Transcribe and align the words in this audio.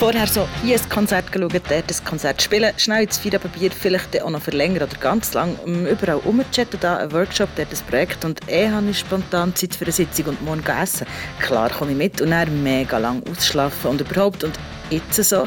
Vorher 0.00 0.26
so 0.26 0.48
hier 0.62 0.80
ein 0.80 0.88
Konzert 0.88 1.30
geschaut, 1.30 1.52
dort 1.52 1.72
ein 1.72 2.04
Konzert 2.06 2.40
spielen, 2.40 2.72
schnell 2.78 3.02
ins 3.02 3.18
Feierabendbier, 3.18 3.70
vielleicht 3.70 4.22
auch 4.22 4.30
noch 4.30 4.40
verlängern 4.40 4.84
oder 4.84 4.96
ganz 4.98 5.34
lang, 5.34 5.58
überall 5.66 6.16
rumchatten, 6.16 6.80
da 6.80 6.96
ein 6.96 7.12
Workshop, 7.12 7.50
dort 7.54 7.68
ein 7.70 7.86
Projekt 7.86 8.24
und 8.24 8.40
eh 8.48 8.70
habe 8.70 8.88
ich 8.88 9.00
spontan 9.00 9.54
Zeit 9.54 9.74
für 9.74 9.84
eine 9.84 9.92
Sitzung 9.92 10.28
und 10.28 10.42
morgen 10.42 10.64
essen. 10.64 11.06
Klar 11.38 11.68
komme 11.68 11.90
ich 11.90 11.98
mit 11.98 12.18
und 12.22 12.30
dann 12.30 12.62
mega 12.62 12.96
lang 12.96 13.22
ausschlafen 13.30 13.90
und 13.90 14.00
überhaupt 14.00 14.42
und 14.42 14.58
jetzt 14.88 15.22
so, 15.22 15.46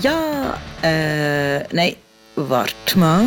ja, 0.00 0.56
äh, 0.82 1.58
nein, 1.70 1.96
warte 2.36 2.98
mal. 2.98 3.26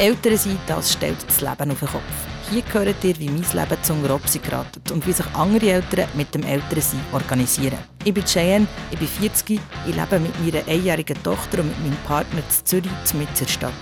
Ältere 0.00 0.38
sein, 0.38 0.58
das 0.66 0.94
stellt 0.94 1.24
das 1.24 1.40
Leben 1.40 1.70
auf 1.70 1.78
den 1.78 1.88
Kopf. 1.88 2.31
Hier 2.52 2.62
hört 2.74 3.02
ihr, 3.02 3.18
wie 3.18 3.30
mein 3.30 3.46
Leben 3.54 3.82
zum 3.82 4.04
Grobsi 4.04 4.38
geratet 4.38 4.90
und 4.90 5.06
wie 5.06 5.12
sich 5.14 5.24
andere 5.32 5.70
Eltern 5.70 6.06
mit 6.12 6.34
dem 6.34 6.42
Älterensein 6.42 7.00
organisieren. 7.10 7.78
Ich 8.04 8.12
bin 8.12 8.26
Cheyenne, 8.26 8.66
ich 8.90 8.98
bin 8.98 9.08
40, 9.08 9.58
ich 9.86 9.96
lebe 9.96 10.20
mit 10.20 10.38
meiner 10.38 10.68
einjährigen 10.68 11.22
Tochter 11.22 11.60
und 11.60 11.68
mit 11.68 11.80
meinem 11.80 11.96
Partner 12.06 12.40
in 12.40 12.66
Zürich, 12.66 12.92
mitten 13.14 13.30
in 13.30 13.34
der 13.40 13.46
Stadt. 13.46 13.72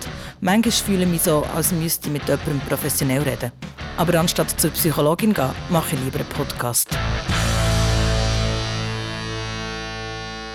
Manchmal 0.41 0.71
fühle 0.71 1.03
ich 1.03 1.09
mich 1.09 1.23
so, 1.23 1.45
als 1.53 1.73
müsste 1.73 2.07
ich 2.07 2.13
mit 2.13 2.29
jemandem 2.29 2.61
professionell 2.61 3.23
reden. 3.23 3.51
Aber 3.97 4.21
anstatt 4.21 4.61
zur 4.61 4.71
Psychologin 4.71 5.35
zu 5.35 5.43
gehen, 5.43 5.51
mache 5.71 5.97
ich 5.97 6.05
lieber 6.05 6.21
einen 6.21 6.29
Podcast. 6.29 6.91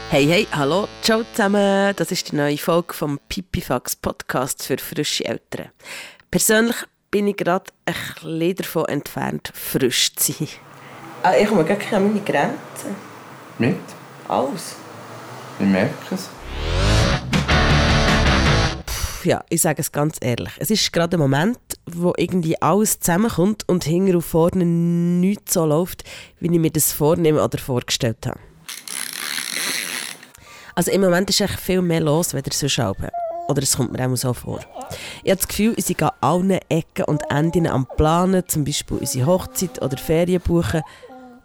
Hey, 0.09 0.25
hey, 0.25 0.47
hallo, 0.53 0.87
ciao 1.01 1.25
zusammen. 1.33 1.93
Das 1.97 2.13
ist 2.13 2.31
die 2.31 2.37
neue 2.37 2.57
Folge 2.57 2.93
vom 2.93 3.19
Pipifax 3.27 3.97
Podcast 3.97 4.63
für 4.63 4.77
frische 4.77 5.25
Eltern. 5.25 5.71
Persönlich 6.31 6.77
bin 7.15 7.27
ich 7.27 7.37
gerade 7.37 7.71
ein 7.85 7.93
bisschen 7.93 8.55
davon 8.55 8.85
entfernt, 8.89 9.49
frisch 9.53 10.13
zu 10.17 10.33
sein. 10.33 10.49
Ah, 11.23 11.31
ich 11.39 11.47
komme 11.47 11.63
gar 11.63 11.77
nicht 11.77 11.93
an 11.93 12.07
meine 12.07 12.19
Grenzen. 12.19 12.93
Mit? 13.57 13.77
Alles. 14.27 14.75
Ich 15.57 15.65
merke 15.65 15.93
es. 16.13 16.27
Ja, 19.23 19.45
ich 19.47 19.61
sage 19.61 19.79
es 19.79 19.93
ganz 19.93 20.17
ehrlich. 20.19 20.51
Es 20.57 20.69
ist 20.69 20.91
gerade 20.91 21.15
ein 21.15 21.21
Moment, 21.21 21.57
wo 21.85 22.11
irgendwie 22.17 22.61
alles 22.61 22.99
zusammenkommt 22.99 23.63
und 23.69 23.85
hinten 23.85 24.17
und 24.17 24.21
vorne 24.21 24.65
nichts 24.65 25.53
so 25.53 25.65
läuft, 25.65 26.03
wie 26.41 26.53
ich 26.53 26.59
mir 26.59 26.69
das 26.69 26.91
vornehme 26.91 27.41
oder 27.41 27.57
vorgestellt 27.59 28.27
habe. 28.27 28.39
Also 30.75 30.91
im 30.91 30.99
Moment 30.99 31.29
ist 31.29 31.39
echt 31.39 31.61
viel 31.61 31.81
mehr 31.81 32.01
los, 32.01 32.35
als 32.35 32.59
sonst 32.59 32.77
Alben. 32.77 33.07
Oder 33.47 33.61
es 33.61 33.77
kommt 33.77 33.93
mir 33.93 34.07
auch 34.07 34.15
so 34.15 34.33
vor. 34.33 34.59
Ich 35.23 35.31
habe 35.31 35.37
das 35.37 35.47
Gefühl, 35.47 35.73
ich 35.77 35.85
sind 35.85 36.01
an 36.01 36.11
allen 36.21 36.59
Ecken 36.69 37.05
und 37.05 37.21
Enden 37.29 37.67
am 37.67 37.87
Planen, 37.97 38.47
zum 38.47 38.63
Beispiel 38.63 38.97
unsere 38.97 39.27
Hochzeit 39.27 39.81
oder 39.81 39.97
Ferien 39.97 40.41
buchen. 40.41 40.81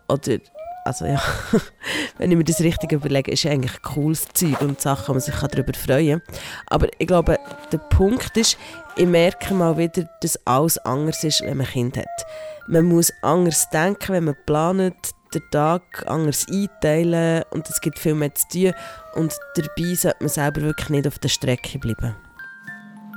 Oder, 0.08 0.38
also 0.84 1.04
ja, 1.04 1.20
wenn 2.18 2.30
ich 2.30 2.36
mir 2.36 2.44
das 2.44 2.60
richtig 2.60 2.92
überlege, 2.92 3.30
ist 3.30 3.44
eigentlich 3.46 3.82
cooles 3.82 4.26
Zeug 4.32 4.60
und 4.62 4.80
Sachen, 4.80 5.08
wo 5.08 5.12
man 5.12 5.20
sich 5.20 5.34
darüber 5.34 5.72
freuen 5.74 6.20
kann. 6.20 6.36
Aber 6.66 6.88
ich 6.98 7.06
glaube, 7.06 7.38
der 7.70 7.78
Punkt 7.78 8.36
ist, 8.36 8.56
ich 8.96 9.06
merke 9.06 9.54
mal 9.54 9.76
wieder, 9.76 10.08
dass 10.22 10.38
alles 10.46 10.78
anders 10.78 11.22
ist, 11.22 11.42
wenn 11.42 11.58
man 11.58 11.66
ein 11.66 11.72
Kind 11.72 11.96
hat. 11.98 12.26
Man 12.66 12.84
muss 12.84 13.12
anders 13.22 13.68
denken, 13.70 14.12
wenn 14.12 14.24
man 14.24 14.36
plant, 14.46 15.14
den 15.34 15.42
Tag 15.50 16.04
anders 16.06 16.46
einteilen 16.50 17.44
und 17.50 17.68
es 17.68 17.80
gibt 17.80 17.98
viel 17.98 18.14
mehr 18.14 18.34
zu 18.34 18.46
tun 18.48 18.72
und 19.14 19.32
dabei 19.54 19.94
sollte 19.94 20.16
man 20.20 20.28
selber 20.28 20.62
wirklich 20.62 20.90
nicht 20.90 21.06
auf 21.06 21.18
der 21.18 21.28
Strecke 21.28 21.78
bleiben. 21.78 22.14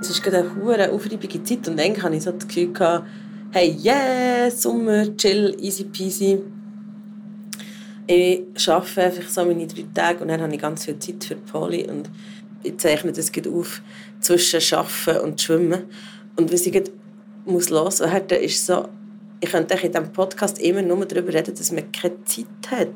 Es 0.02 0.10
ist 0.10 0.24
gerade 0.24 0.40
eine 0.40 0.56
hohe 0.56 0.92
aufreibende 0.92 1.44
Zeit 1.44 1.68
und 1.68 1.78
dann 1.78 2.02
hatte 2.02 2.16
ich 2.16 2.24
so 2.24 2.32
das 2.32 2.48
Gefühl, 2.48 2.74
gehabt, 2.74 3.06
hey, 3.52 3.78
yeah, 3.84 4.50
Sommer, 4.50 5.16
chill, 5.16 5.56
easy 5.60 5.86
peasy. 5.86 6.40
Ich 8.06 8.70
arbeite 8.70 9.04
einfach 9.04 9.30
so 9.30 9.46
meine 9.46 9.66
drei 9.66 9.86
Tage 9.94 10.20
und 10.20 10.28
dann 10.28 10.42
habe 10.42 10.54
ich 10.54 10.62
ganz 10.62 10.86
viel 10.86 11.00
Zeit 11.00 11.24
für 11.24 11.36
Poli 11.36 11.88
und 11.90 12.10
ich 12.64 12.78
zeichne 12.78 13.12
das 13.14 13.32
auf 13.48 13.82
zwischen 14.20 14.78
Arbeiten 14.78 15.24
und 15.24 15.42
Schwimmen. 15.42 15.84
Und 16.36 16.52
was 16.52 16.66
ich 16.66 16.84
muss 17.46 17.70
loswerden, 17.70 18.40
ist 18.40 18.66
so, 18.66 18.90
ich 19.44 19.52
könnte 19.52 19.74
in 19.74 19.92
diesem 19.92 20.14
Podcast 20.14 20.58
immer 20.60 20.82
nur 20.82 21.06
darüber 21.06 21.34
reden, 21.34 21.54
dass 21.54 21.70
man 21.70 21.92
keine 21.92 22.24
Zeit 22.24 22.46
hat 22.72 22.88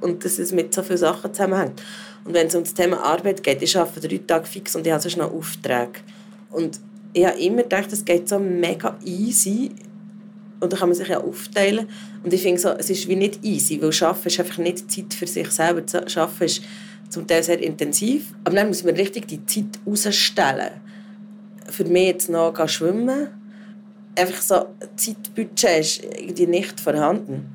und 0.00 0.24
dass 0.24 0.38
es 0.38 0.52
mit 0.52 0.72
so 0.72 0.84
vielen 0.84 0.98
Sachen 0.98 1.34
zusammenhängt. 1.34 1.82
Und 2.24 2.34
wenn 2.34 2.46
es 2.46 2.54
um 2.54 2.62
das 2.62 2.72
Thema 2.72 3.02
Arbeit 3.02 3.42
geht, 3.42 3.60
ich 3.62 3.76
arbeite 3.76 4.06
drei 4.06 4.20
Tage 4.24 4.46
fix 4.46 4.76
und 4.76 4.86
ich 4.86 4.92
habe 4.92 5.02
sonst 5.02 5.16
noch 5.16 5.32
Aufträge. 5.32 6.00
Und 6.52 6.78
ich 7.12 7.26
habe 7.26 7.36
immer 7.40 7.64
gedacht, 7.64 7.92
es 7.92 8.04
geht 8.04 8.28
so 8.28 8.38
mega 8.38 8.96
easy 9.04 9.72
und 10.60 10.72
da 10.72 10.76
kann 10.76 10.88
man 10.88 10.96
sich 10.96 11.08
ja 11.08 11.18
aufteilen. 11.18 11.88
Und 12.22 12.32
ich 12.32 12.42
finde 12.42 12.60
so, 12.60 12.68
es 12.68 12.90
ist 12.90 13.08
wie 13.08 13.16
nicht 13.16 13.44
easy, 13.44 13.82
weil 13.82 13.90
Arbeiten 14.00 14.28
ist 14.28 14.38
einfach 14.38 14.58
nicht 14.58 14.92
Zeit 14.92 15.12
für 15.12 15.26
sich 15.26 15.50
selber. 15.50 15.82
Arbeiten 16.14 16.44
ist 16.44 16.62
zum 17.08 17.26
Teil 17.26 17.42
sehr 17.42 17.60
intensiv, 17.60 18.34
aber 18.44 18.54
dann 18.54 18.68
muss 18.68 18.84
man 18.84 18.94
richtig 18.94 19.26
die 19.26 19.44
Zeit 19.46 19.80
rausstellen. 19.84 20.74
Für 21.68 21.84
mich 21.86 22.06
jetzt 22.06 22.30
noch 22.30 22.68
schwimmen 22.68 23.30
einfach 24.18 24.42
so 24.42 24.66
Zeitbudget 24.96 25.80
ist 25.80 26.04
irgendwie 26.04 26.46
nicht 26.46 26.80
vorhanden. 26.80 27.54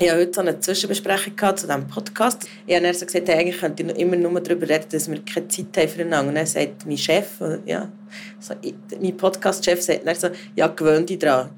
Ich 0.00 0.08
hatte 0.08 0.20
heute 0.20 0.32
so 0.32 0.40
eine 0.42 0.60
Zwischenbesprechung 0.60 1.56
zu 1.56 1.66
diesem 1.66 1.88
Podcast. 1.88 2.48
Ich 2.66 2.74
habe 2.74 2.84
dann 2.84 2.94
so 2.94 3.04
gesagt, 3.04 3.26
hey, 3.28 3.40
eigentlich 3.40 3.58
könnte 3.58 3.82
ich 3.82 3.98
immer 3.98 4.14
nur 4.14 4.40
darüber 4.40 4.68
reden, 4.68 4.86
dass 4.92 5.10
wir 5.10 5.20
keine 5.24 5.48
Zeit 5.48 5.76
haben 5.76 5.88
füreinander. 5.88 6.28
Und 6.28 6.34
dann 6.36 6.46
sagt 6.46 6.86
mein 6.86 6.96
Chef, 6.96 7.26
ja, 7.66 7.90
so, 8.38 8.54
mein 9.00 9.16
Podcast-Chef 9.16 9.82
sagt 9.82 10.06
dann 10.06 10.14
so, 10.14 10.28
ja, 10.54 10.68
gewöhn 10.68 11.04
dich 11.04 11.18
daran. 11.18 11.50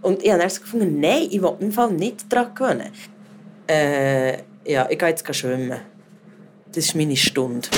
Und 0.00 0.22
ich 0.22 0.30
habe 0.30 0.40
dann 0.40 0.50
so 0.50 0.60
gefunden, 0.60 1.00
nein, 1.00 1.26
ich 1.28 1.42
will 1.42 1.56
im 1.58 1.72
Fall 1.72 1.90
nicht 1.90 2.32
daran 2.32 2.54
gewöhnen. 2.54 2.92
Äh, 3.68 4.38
ja, 4.64 4.86
ich 4.88 4.98
gehe 4.98 5.08
jetzt 5.08 5.34
schwimmen. 5.34 5.80
Das 6.72 6.84
ist 6.84 6.94
meine 6.94 7.16
Stunde. 7.16 7.68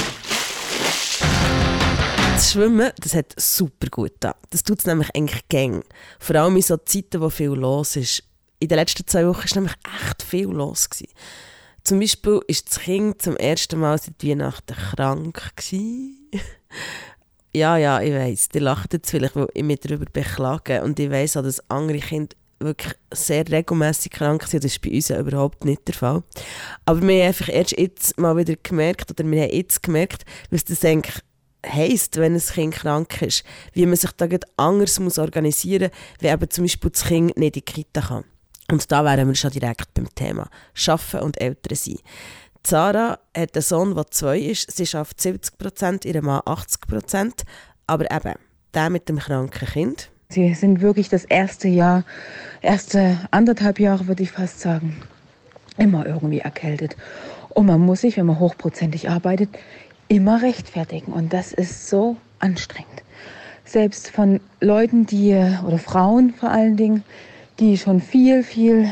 Das 2.40 2.52
Schwimmen, 2.52 2.90
das 2.96 3.14
hat 3.14 3.38
super 3.38 3.88
gut 3.90 4.12
da. 4.20 4.34
Das 4.48 4.62
tut 4.62 4.78
es 4.78 4.86
nämlich 4.86 5.14
eigentlich 5.14 5.46
gäng. 5.48 5.84
Vor 6.18 6.36
allem 6.36 6.56
in 6.56 6.62
so 6.62 6.78
Zeiten, 6.78 7.20
wo 7.20 7.28
viel 7.28 7.50
los 7.50 7.96
ist. 7.96 8.22
In 8.60 8.68
den 8.68 8.78
letzten 8.78 9.06
zwei 9.06 9.26
Wochen 9.26 9.46
war 9.46 9.56
nämlich 9.56 9.74
echt 9.84 10.22
viel 10.22 10.46
los. 10.46 10.88
Gewesen. 10.88 11.12
Zum 11.84 12.00
Beispiel 12.00 12.40
ist 12.46 12.70
das 12.70 12.80
Kind 12.80 13.20
zum 13.20 13.36
ersten 13.36 13.78
Mal 13.78 13.98
seit 13.98 14.24
Weihnachten 14.24 14.74
krank. 14.74 15.50
ja, 17.54 17.76
ja, 17.76 18.00
ich 18.00 18.14
weiß. 18.14 18.48
Die 18.48 18.58
lacht 18.58 18.94
jetzt 18.94 19.10
vielleicht, 19.10 19.36
weil 19.36 19.48
ich 19.52 19.62
mich 19.62 19.80
darüber 19.80 20.06
beklage. 20.10 20.82
Und 20.82 20.98
ich 20.98 21.10
weiß 21.10 21.36
auch, 21.36 21.42
dass 21.42 21.68
andere 21.68 21.98
Kinder 21.98 22.34
wirklich 22.58 22.94
sehr 23.12 23.46
regelmäßig 23.46 24.12
krank 24.12 24.44
sind. 24.44 24.64
Das 24.64 24.72
ist 24.72 24.80
bei 24.80 24.92
uns 24.92 25.10
überhaupt 25.10 25.66
nicht 25.66 25.86
der 25.86 25.94
Fall. 25.94 26.22
Aber 26.86 27.02
wir 27.02 27.22
haben 27.22 27.28
einfach 27.28 27.50
erst 27.50 27.78
jetzt 27.78 28.18
mal 28.18 28.38
wieder 28.38 28.54
gemerkt, 28.62 29.10
oder 29.10 29.30
wir 29.30 29.42
haben 29.42 29.52
jetzt 29.52 29.82
gemerkt, 29.82 30.24
was 30.50 30.64
das 30.64 30.82
eigentlich 30.86 31.22
heisst, 31.66 32.16
wenn 32.16 32.34
ein 32.34 32.40
Kind 32.40 32.74
krank 32.74 33.22
ist, 33.22 33.44
wie 33.72 33.86
man 33.86 33.96
sich 33.96 34.12
da 34.12 34.26
anders 34.56 34.98
muss 35.00 35.18
organisieren 35.18 35.90
muss, 35.90 36.22
wie 36.22 36.28
eben 36.28 36.50
zum 36.50 36.64
Beispiel 36.64 36.90
das 36.90 37.04
Kind 37.04 37.36
nicht 37.36 37.36
in 37.36 37.52
die 37.52 37.62
Kita 37.62 38.00
kann. 38.00 38.24
Und 38.70 38.90
da 38.92 39.04
wären 39.04 39.28
wir 39.28 39.34
schon 39.34 39.50
direkt 39.50 39.92
beim 39.94 40.08
Thema 40.14 40.48
Schaffen 40.74 41.20
und 41.20 41.40
Eltern 41.40 41.76
sein. 41.76 41.98
Sarah 42.66 43.18
hat 43.36 43.54
einen 43.54 43.62
Sohn, 43.62 43.94
der 43.94 44.10
zwei 44.10 44.38
ist. 44.38 44.70
Sie 44.70 44.86
schafft 44.86 45.20
70 45.20 45.58
Prozent, 45.58 46.04
ihr 46.04 46.22
Mann 46.22 46.42
80 46.44 46.82
Prozent. 46.82 47.42
Aber 47.86 48.10
eben, 48.10 48.34
der 48.74 48.90
mit 48.90 49.08
dem 49.08 49.18
kranken 49.18 49.66
Kind. 49.66 50.10
Sie 50.28 50.54
sind 50.54 50.80
wirklich 50.80 51.08
das 51.08 51.24
erste 51.24 51.66
Jahr, 51.66 52.04
erste 52.60 53.18
anderthalb 53.32 53.80
Jahre, 53.80 54.06
würde 54.06 54.22
ich 54.22 54.30
fast 54.30 54.60
sagen, 54.60 55.02
immer 55.76 56.06
irgendwie 56.06 56.38
erkältet. 56.38 56.96
Und 57.48 57.66
man 57.66 57.80
muss 57.80 58.02
sich, 58.02 58.16
wenn 58.16 58.26
man 58.26 58.38
hochprozentig 58.38 59.10
arbeitet, 59.10 59.48
immer 60.10 60.42
rechtfertigen. 60.42 61.12
Und 61.12 61.32
das 61.32 61.52
ist 61.52 61.88
so 61.88 62.16
anstrengend. 62.40 63.02
Selbst 63.64 64.10
von 64.10 64.40
Leuten, 64.60 65.06
die, 65.06 65.32
oder 65.66 65.78
Frauen 65.78 66.34
vor 66.34 66.50
allen 66.50 66.76
Dingen, 66.76 67.04
die 67.60 67.78
schon 67.78 68.00
viel, 68.00 68.42
viel 68.42 68.90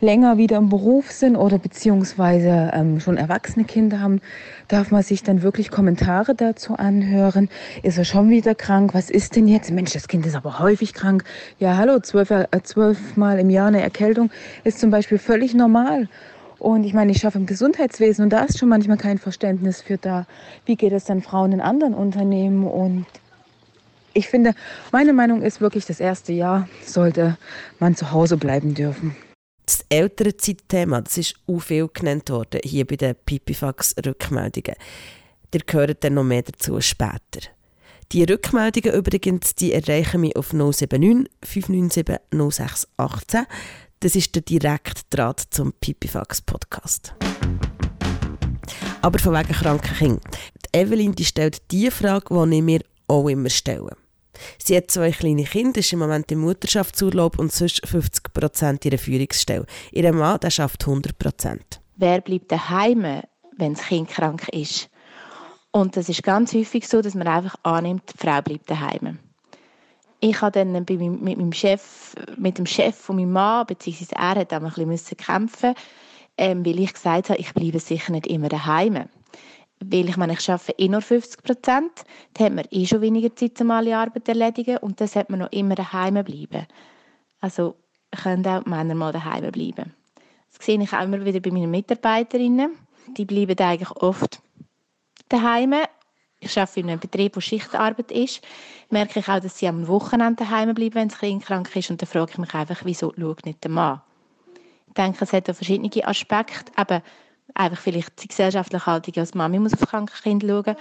länger 0.00 0.38
wieder 0.38 0.56
im 0.56 0.70
Beruf 0.70 1.10
sind 1.10 1.36
oder 1.36 1.58
beziehungsweise 1.58 2.70
ähm, 2.72 3.00
schon 3.00 3.16
erwachsene 3.16 3.64
Kinder 3.64 4.00
haben, 4.00 4.20
darf 4.68 4.90
man 4.90 5.02
sich 5.02 5.22
dann 5.22 5.42
wirklich 5.42 5.70
Kommentare 5.70 6.34
dazu 6.34 6.76
anhören. 6.76 7.48
Ist 7.82 7.98
er 7.98 8.04
schon 8.04 8.30
wieder 8.30 8.54
krank? 8.54 8.94
Was 8.94 9.10
ist 9.10 9.36
denn 9.36 9.48
jetzt? 9.48 9.70
Mensch, 9.70 9.92
das 9.92 10.08
Kind 10.08 10.24
ist 10.24 10.34
aber 10.36 10.58
häufig 10.60 10.94
krank. 10.94 11.24
Ja, 11.58 11.76
hallo, 11.76 12.00
zwölf, 12.00 12.30
äh, 12.30 12.46
zwölfmal 12.62 13.38
im 13.38 13.50
Jahr 13.50 13.68
eine 13.68 13.82
Erkältung 13.82 14.30
ist 14.64 14.78
zum 14.78 14.90
Beispiel 14.90 15.18
völlig 15.18 15.54
normal. 15.54 16.08
Und 16.64 16.84
ich 16.84 16.94
meine, 16.94 17.12
ich 17.12 17.18
schaffe 17.18 17.36
im 17.36 17.44
Gesundheitswesen 17.44 18.24
und 18.24 18.30
da 18.30 18.44
ist 18.44 18.58
schon 18.58 18.70
manchmal 18.70 18.96
kein 18.96 19.18
Verständnis 19.18 19.82
für 19.82 19.98
da. 19.98 20.26
Wie 20.64 20.76
geht 20.76 20.94
es 20.94 21.04
dann 21.04 21.20
Frauen 21.20 21.52
in 21.52 21.60
anderen 21.60 21.92
Unternehmen? 21.92 22.66
Und 22.66 23.04
ich 24.14 24.28
finde, 24.28 24.54
meine 24.90 25.12
Meinung 25.12 25.42
ist 25.42 25.60
wirklich, 25.60 25.84
das 25.84 26.00
erste 26.00 26.32
Jahr 26.32 26.66
sollte 26.82 27.36
man 27.80 27.94
zu 27.96 28.12
Hause 28.12 28.38
bleiben 28.38 28.72
dürfen. 28.72 29.14
Das 29.66 29.84
ältere 29.90 30.38
Zeitthema, 30.38 31.02
das 31.02 31.18
ist 31.18 31.34
auch 31.46 31.58
viel 31.58 31.86
genannt 31.92 32.30
worden, 32.30 32.62
hier 32.64 32.86
bei 32.86 32.96
den 32.96 33.14
Pipifax-Rückmeldungen. 33.14 34.76
Ihr 35.52 35.60
gehört 35.66 36.02
dann 36.02 36.14
noch 36.14 36.24
mehr 36.24 36.44
dazu 36.44 36.80
später. 36.80 37.50
Die 38.12 38.24
Rückmeldungen 38.24 38.94
übrigens, 38.94 39.54
die 39.54 39.74
erreichen 39.74 40.22
mich 40.22 40.36
auf 40.36 40.54
079 40.54 41.28
597 41.42 42.20
0618. 42.32 43.46
Das 44.04 44.14
ist 44.14 44.34
der 44.34 44.42
direkte 44.42 45.00
Draht 45.08 45.40
zum 45.48 45.72
Pipifax 45.72 46.42
Podcast. 46.42 47.14
Aber 49.00 49.18
von 49.18 49.32
wegen 49.32 49.54
kranken 49.54 49.96
Kindern. 49.96 50.20
Evelyn 50.74 51.14
die 51.14 51.24
stellt 51.24 51.70
die 51.70 51.90
Frage, 51.90 52.26
die 52.28 52.56
ich 52.56 52.62
mir 52.62 52.80
auch 53.08 53.26
immer 53.28 53.48
stelle. 53.48 53.96
Sie 54.62 54.76
hat 54.76 54.90
zwei 54.90 55.10
kleine 55.10 55.44
Kinder, 55.44 55.80
ist 55.80 55.90
im 55.94 56.00
Moment 56.00 56.30
im 56.30 56.40
Mutterschaftsurlaub 56.40 57.38
und 57.38 57.50
sonst 57.50 57.80
50 57.86 58.34
Prozent 58.34 58.84
ihrer 58.84 58.98
Führungsstelle. 58.98 59.64
Ihr 59.90 60.12
Mann 60.12 60.38
der 60.38 60.50
schafft 60.50 60.86
100 60.86 61.16
Prozent. 61.16 61.80
Wer 61.96 62.20
bleibt 62.20 62.52
daheim, 62.52 63.22
wenn 63.56 63.72
das 63.72 63.86
Kind 63.86 64.10
krank 64.10 64.50
ist? 64.50 64.90
Und 65.70 65.96
das 65.96 66.10
ist 66.10 66.22
ganz 66.22 66.52
häufig 66.52 66.86
so, 66.86 67.00
dass 67.00 67.14
man 67.14 67.26
einfach 67.26 67.54
annimmt, 67.62 68.02
die 68.12 68.18
Frau 68.18 68.42
bleibt 68.42 68.68
daheim. 68.68 69.18
Ich 70.26 70.40
habe 70.40 70.52
dann 70.52 70.72
mit 70.72 70.88
meinem 70.90 71.52
Chef, 71.52 72.14
mit 72.38 72.56
dem 72.56 72.64
Chef 72.64 72.96
von 72.96 73.16
meinem 73.16 73.32
Mann, 73.32 73.66
beziehungsweise 73.66 74.14
er 74.14 74.36
hat 74.36 74.52
ein 74.54 74.62
bisschen 74.88 75.18
kämpfen, 75.18 75.74
ähm, 76.38 76.64
weil 76.64 76.80
ich 76.80 76.94
gesagt 76.94 77.28
habe, 77.28 77.38
ich 77.38 77.52
bleibe 77.52 77.78
sicher 77.78 78.10
nicht 78.10 78.26
immer 78.26 78.48
daheim 78.48 79.04
weil 79.80 80.08
ich 80.08 80.16
meine, 80.16 80.32
ich 80.32 80.50
arbeite 80.50 80.72
eh 80.78 80.88
nur 80.88 81.02
50 81.02 81.42
Prozent, 81.42 81.90
dann 82.34 82.46
hat 82.46 82.54
man 82.54 82.64
eh 82.70 82.86
schon 82.86 83.02
weniger 83.02 83.34
Zeit, 83.36 83.60
um 83.60 83.70
alle 83.70 83.98
Arbeit 83.98 84.24
zu 84.24 84.30
erledigen 84.30 84.78
und 84.78 84.98
dann 84.98 85.08
sollte 85.08 85.32
man 85.32 85.40
noch 85.40 85.52
immer 85.52 85.74
daheim 85.74 86.14
bleiben. 86.24 86.66
Also 87.40 87.74
können 88.10 88.46
auch 88.46 88.64
Männer 88.64 88.94
mal 88.94 89.12
daheim 89.12 89.50
bleiben. 89.50 89.92
Das 90.56 90.64
sehe 90.64 90.80
ich 90.80 90.92
auch 90.94 91.02
immer 91.02 91.22
wieder 91.24 91.40
bei 91.40 91.50
meinen 91.50 91.70
Mitarbeiterinnen. 91.70 92.78
Die 93.18 93.26
bleiben 93.26 93.58
eigentlich 93.58 93.90
oft 93.90 94.40
daheim. 95.28 95.74
Ich 96.44 96.58
arbeite 96.58 96.80
in 96.80 96.90
einem 96.90 97.00
Betrieb, 97.00 97.36
wo 97.36 97.40
Schichtarbeit 97.40 98.10
ist. 98.10 98.40
Merke 98.90 99.20
ich 99.20 99.28
auch, 99.28 99.40
dass 99.40 99.58
sie 99.58 99.68
am 99.68 99.88
Wochenende 99.88 100.44
daheim 100.44 100.74
bleiben, 100.74 100.94
wenn 100.94 101.08
das 101.08 101.18
Kind 101.18 101.44
krank 101.44 101.74
ist. 101.74 101.90
Und 101.90 102.00
dann 102.00 102.08
frage 102.08 102.32
ich 102.32 102.38
mich 102.38 102.54
einfach, 102.54 102.80
wieso 102.84 103.12
schaut 103.18 103.44
nicht 103.46 103.62
der 103.64 103.70
Mann? 103.70 104.00
Ich 104.88 104.94
denke, 104.94 105.24
es 105.24 105.32
hat 105.32 105.50
auch 105.50 105.54
verschiedene 105.54 106.06
Aspekte. 106.06 106.72
Aber 106.76 107.02
einfach 107.54 107.80
vielleicht 107.80 108.22
die 108.22 108.28
gesellschaftliche 108.28 108.86
Haltung 108.86 109.14
als 109.16 109.34
Mami 109.34 109.58
muss 109.58 109.74
auf 109.74 109.88
kranke 109.88 110.14
Kinder 110.22 110.46
schauen, 110.48 110.76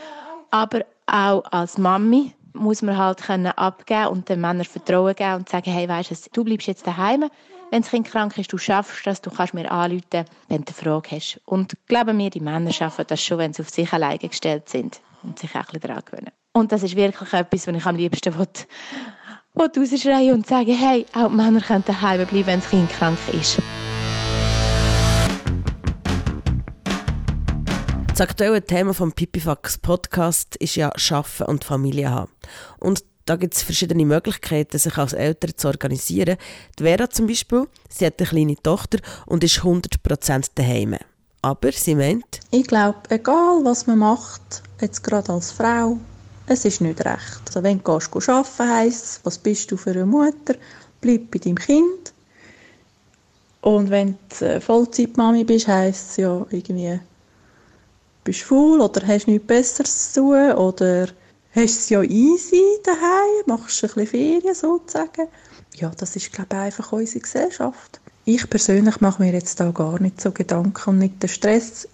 aber 0.52 0.86
auch 1.06 1.44
als 1.52 1.78
Mami 1.78 2.34
muss 2.54 2.82
man 2.82 2.98
halt 2.98 3.22
können 3.22 3.48
abgeben 3.48 4.08
und 4.08 4.30
den 4.30 4.42
Männern 4.42 4.66
Vertrauen 4.66 5.16
geben 5.16 5.36
und 5.36 5.50
sagen, 5.50 5.72
hey, 5.72 5.90
weißt 5.90 6.12
du, 6.12 6.16
du 6.34 6.44
bleibst 6.44 6.68
jetzt 6.68 6.86
daheim, 6.86 7.30
wenn 7.72 7.82
das 7.82 7.90
Kind 7.90 8.08
krank 8.08 8.38
ist, 8.38 8.54
du 8.54 8.60
schaffst 8.60 9.06
das, 9.08 9.22
du 9.22 9.32
kannst 9.32 9.56
mir 9.56 9.72
anrufen, 9.72 10.26
wenn 10.48 10.64
du 10.64 10.68
eine 10.68 10.76
Frage 10.76 11.16
hast. 11.16 11.42
Und 11.46 11.76
glauben 11.88 12.18
mir, 12.18 12.30
die 12.30 12.40
Männer 12.40 12.72
schaffen 12.72 13.06
das 13.08 13.24
schon, 13.24 13.40
wenn 13.40 13.54
sie 13.54 13.64
auf 13.64 13.70
sich 13.70 13.92
alleine 13.92 14.20
gestellt 14.20 14.70
sind 14.70 15.02
und 15.24 15.40
sich 15.40 15.52
auch 15.52 15.56
ein 15.56 15.66
bisschen 15.66 15.82
daran 15.82 16.04
gewöhnen. 16.06 16.32
Und 16.54 16.72
das 16.72 16.84
ist 16.84 16.96
wirklich 16.96 17.34
etwas, 17.34 17.68
was 17.68 17.76
ich 17.76 17.86
am 17.86 17.96
liebsten 17.96 18.38
will, 18.38 18.48
will 19.56 19.72
rausschreien 19.76 20.34
und 20.34 20.48
sagen, 20.48 20.76
hey, 20.76 21.06
auch 21.14 21.30
die 21.30 21.36
Männer 21.36 21.62
können 21.62 21.84
daheim 21.86 22.26
bleiben, 22.28 22.48
wenn 22.48 22.60
das 22.60 22.70
Kind 22.70 22.90
krank 22.92 23.18
ist. 23.32 23.60
Das 28.10 28.22
aktuelle 28.22 28.64
Thema 28.64 28.94
vom 28.94 29.12
Pipifax 29.12 29.80
Podcast 29.80 30.56
ist 30.58 30.76
ja 30.76 30.92
Schaffen 30.96 31.48
und 31.48 31.64
Familie 31.64 32.12
haben. 32.12 32.32
Und 32.78 33.04
da 33.26 33.38
gibt 33.38 33.56
es 33.56 33.64
verschiedene 33.64 34.06
Möglichkeiten, 34.06 34.78
sich 34.78 34.98
als 34.98 35.14
Eltern 35.14 35.54
zu 35.56 35.68
organisieren. 35.68 36.38
Die 36.78 36.84
Vera 36.84 37.10
zum 37.10 37.26
Beispiel, 37.26 37.68
sie 37.90 38.06
hat 38.06 38.20
eine 38.20 38.28
kleine 38.28 38.56
Tochter 38.62 39.00
und 39.26 39.44
ist 39.44 39.62
100% 39.62 40.52
daheim. 40.54 40.98
Aber 41.44 41.74
sie 41.74 41.94
meint... 41.94 42.40
Ich 42.52 42.68
glaube, 42.68 43.00
egal 43.10 43.66
was 43.66 43.86
man 43.86 44.00
macht, 44.00 44.64
jetzt 44.80 45.04
gerade 45.04 45.34
als 45.34 45.52
Frau, 45.52 45.98
es 46.48 46.64
ist 46.64 46.80
nicht 46.80 47.04
recht. 47.04 47.42
Also 47.48 47.62
wenn 47.62 47.84
du 47.84 47.92
arbeiten 47.92 48.70
heisst 48.70 49.20
was 49.26 49.38
bist 49.38 49.70
du 49.70 49.76
für 49.76 49.92
eine 49.92 50.06
Mutter? 50.06 50.56
Bleib 51.02 51.32
bei 51.32 51.40
deinem 51.40 51.58
Kind. 51.58 52.14
Und 53.60 53.90
wenn 53.90 54.18
du 54.40 54.62
Vollzeitmami 54.62 55.44
bist, 55.44 55.68
heisst 55.68 56.12
es 56.12 56.18
ja 56.18 56.46
irgendwie 56.50 57.00
bist 58.24 58.44
faul 58.44 58.80
oder 58.80 59.06
hast 59.06 59.28
nichts 59.28 59.46
Besseres 59.46 60.14
zu 60.14 60.22
tun 60.22 60.54
oder 60.54 61.08
hast 61.54 61.80
es 61.80 61.90
ja 61.90 62.02
easy 62.04 62.64
daheim, 62.86 63.44
machst 63.48 63.84
ein 63.84 63.90
bisschen 63.90 64.08
Ferien 64.08 64.56
sozusagen. 64.56 65.28
Ja, 65.76 65.92
das 65.98 66.16
ist, 66.16 66.32
glaube 66.32 66.56
ich, 66.56 66.62
einfach 66.62 66.94
unsere 66.94 67.20
Gesellschaft. 67.20 68.00
Ich 68.26 68.50
persönlich 68.50 69.02
mache 69.02 69.22
mir 69.22 69.34
jetzt 69.34 69.60
da 69.60 69.72
gar 69.72 70.00
nicht 70.00 70.22
so 70.22 70.32
Gedanken 70.32 70.90
und 70.92 70.98
nicht 71.00 71.22
den 71.22 71.30
Stress. 71.30 71.88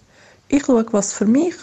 Ich 0.48 0.64
schaue, 0.64 0.86
was 0.92 1.12
für 1.12 1.26
mich 1.26 1.54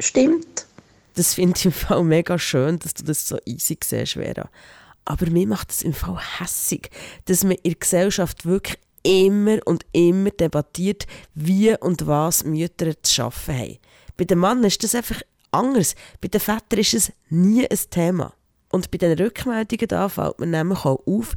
stimmt. 0.00 0.66
Das 1.14 1.34
finde 1.34 1.54
ich 1.56 1.66
im 1.66 1.72
Fall 1.72 2.02
mega 2.02 2.38
schön, 2.38 2.78
dass 2.78 2.94
du 2.94 3.04
das 3.04 3.28
so 3.28 3.38
easy 3.44 3.78
siehst, 3.82 4.14
Vera. 4.14 4.48
Aber 5.04 5.28
mir 5.30 5.46
macht 5.46 5.70
es 5.70 5.82
im 5.82 5.92
Fall 5.92 6.18
hässig, 6.38 6.90
dass 7.26 7.44
man 7.44 7.52
in 7.62 7.72
der 7.72 7.74
Gesellschaft 7.74 8.46
wirklich 8.46 8.78
immer 9.02 9.58
und 9.66 9.84
immer 9.92 10.30
debattiert, 10.30 11.06
wie 11.34 11.76
und 11.78 12.06
was 12.06 12.44
Mütter 12.44 13.00
zu 13.02 13.24
arbeiten 13.24 13.58
haben. 13.58 13.78
Bei 14.16 14.24
den 14.24 14.40
Männern 14.40 14.64
ist 14.64 14.82
das 14.82 14.94
einfach 14.94 15.20
anders. 15.50 15.94
Bei 16.20 16.28
den 16.28 16.40
Vätern 16.40 16.78
ist 16.78 16.94
es 16.94 17.12
nie 17.28 17.68
ein 17.68 17.78
Thema. 17.90 18.32
Und 18.70 18.90
bei 18.90 18.98
den 18.98 19.16
Rückmeldungen 19.16 19.86
da 19.86 20.08
fällt 20.08 20.40
mir 20.40 20.46
nämlich 20.46 20.84
auch 20.84 21.06
auf, 21.06 21.34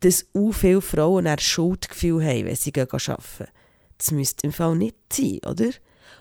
dass 0.00 0.26
auch 0.34 0.52
viele 0.52 0.80
Frauen 0.80 1.26
ein 1.26 1.38
Schuldgefühl 1.38 2.24
haben, 2.24 2.46
wenn 2.46 2.56
sie 2.56 2.72
arbeiten. 2.74 3.48
Das 3.98 4.10
müsste 4.10 4.46
im 4.46 4.52
Fall 4.52 4.76
nicht 4.76 4.96
sein, 5.12 5.40
oder? 5.46 5.70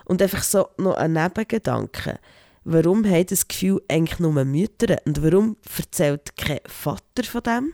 Und 0.06 0.22
einfach 0.22 0.44
so 0.44 0.68
noch 0.78 0.96
ein 0.96 1.14
Nebengedanke. 1.14 2.20
Warum 2.66 3.06
haben 3.06 3.26
das 3.26 3.48
Gefühl 3.48 3.82
eigentlich 3.88 4.20
nur 4.20 4.44
Mütter 4.44 4.98
und 5.06 5.24
warum 5.24 5.56
erzählt 5.78 6.36
kein 6.36 6.60
Vater 6.66 7.24
von 7.24 7.42
dem? 7.42 7.74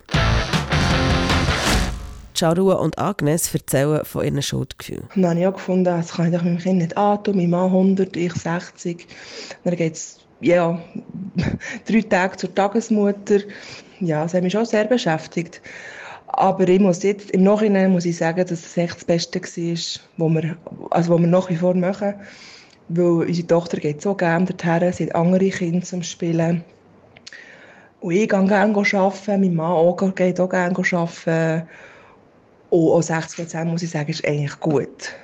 Charua 2.36 2.76
und 2.76 3.00
Agnes 3.00 3.54
erzählen 3.54 4.04
von 4.04 4.26
ihren 4.26 4.42
Schuldgefühlen. 4.42 5.08
dann 5.16 5.26
habe 5.26 5.40
ich 5.40 5.48
auch 5.48 5.54
gefunden, 5.54 5.86
das 5.86 6.14
kann 6.14 6.34
ich 6.34 6.42
meinem 6.42 6.58
Kind 6.58 6.80
nicht 6.80 6.98
antun. 6.98 7.38
Mein 7.38 7.50
Mann 7.50 7.68
100, 7.68 8.16
ich 8.16 8.34
60. 8.34 9.08
Dann 9.64 9.76
geht 9.76 9.94
es 9.94 10.20
ja, 10.42 10.80
drei 11.86 12.02
Tage 12.02 12.38
zur 12.38 12.54
Tagesmutter. 12.54 13.40
Ja, 14.06 14.24
das 14.24 14.34
hat 14.34 14.44
mich 14.44 14.54
schon 14.54 14.66
sehr 14.66 14.86
beschäftigt. 14.86 15.62
Aber 16.28 16.68
ich 16.68 16.80
muss 16.80 17.02
jetzt, 17.04 17.32
im 17.32 17.44
Nachhinein 17.44 17.92
muss 17.92 18.06
ich 18.06 18.18
sagen, 18.18 18.46
dass 18.46 18.52
es 18.52 18.78
echt 18.78 18.96
das 18.98 19.06
Beste 19.06 19.40
war, 19.40 20.34
was 20.34 20.44
wir, 20.44 20.58
also 20.92 21.14
was 21.14 21.22
wir 21.22 21.28
nach 21.28 21.50
wie 21.50 21.56
vor 21.56 21.74
machen. 21.74 22.16
Weil 22.90 23.28
unsere 23.28 23.48
Tochter 23.48 23.78
geht 23.78 24.02
so 24.02 24.14
gerne 24.14 24.46
dorthin, 24.46 24.94
sie 24.94 25.06
hat 25.06 25.16
andere 25.16 25.50
Kinder 25.50 25.84
zum 25.84 26.04
Spielen. 26.04 26.64
Und 28.02 28.12
ich 28.12 28.30
gehe 28.30 28.46
gerne 28.46 28.76
arbeiten, 28.76 29.42
mein 29.42 29.56
Mann 29.56 29.72
auch, 29.72 30.16
geht 30.16 30.40
auch 30.40 30.50
gerne 30.50 30.76
arbeiten. 30.78 31.68
Und 32.70 32.92
auch 32.92 33.02
60 33.02 33.38
Prozent, 33.38 33.72
muss 33.72 33.84
ich 33.84 33.90
sagen, 33.90 34.12
ist 34.12 34.28
eigentlich 34.28 34.60
gut. 34.60 35.16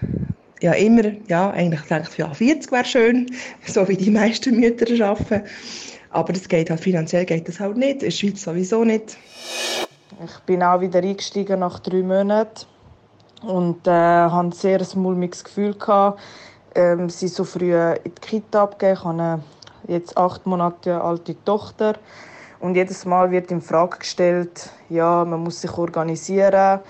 Ja, 0.62 0.74
immer, 0.74 1.12
ja, 1.28 1.52
eigentlich 1.52 1.82
denke 1.82 2.08
ich, 2.12 2.18
ja, 2.18 2.34
40 2.34 2.72
wäre 2.72 2.86
schön, 2.86 3.28
so 3.68 3.88
wie 3.88 3.98
die 3.98 4.12
meisten 4.12 4.60
Mütter 4.60 5.06
arbeiten. 5.06 5.44
Aber 6.12 6.34
das 6.34 6.48
geht 6.48 6.70
halt, 6.70 6.80
finanziell 6.80 7.26
geht 7.26 7.48
das 7.48 7.60
halt 7.60 7.78
nicht, 7.78 7.94
in 7.94 8.00
der 8.00 8.12
Schweiz 8.12 8.44
sowieso 8.44 8.84
nicht. 8.84 9.18
Ich 10.24 10.40
bin 10.46 10.62
auch 10.62 10.82
wieder 10.82 11.00
eingestiegen 11.00 11.60
nach 11.60 11.80
drei 11.80 12.04
Monaten 12.04 12.66
und 13.42 13.88
äh, 13.88 13.92
hatte 13.92 14.36
ein 14.36 14.52
sehr 14.52 14.86
mulmiges 14.96 15.44
Gefühl. 15.44 15.74
Gehabt. 15.74 16.20
Ähm, 16.76 17.10
sie 17.10 17.28
so 17.28 17.44
früh 17.44 17.76
in 17.76 17.96
die 18.06 18.10
Kita 18.12 18.64
abgegeben. 18.64 18.94
Ich 18.94 19.04
habe 19.04 19.20
eine 19.20 19.44
jetzt 19.88 20.18
acht 20.18 20.46
Monate 20.46 21.02
alte 21.02 21.36
Tochter. 21.44 21.96
Und 22.60 22.76
jedes 22.76 23.06
Mal 23.06 23.32
wird 23.32 23.50
in 23.50 23.62
Frage 23.62 23.98
gestellt, 23.98 24.70
ja, 24.90 25.26
man 25.26 25.40
muss 25.40 25.62
sich 25.62 25.72
organisieren 25.78 26.82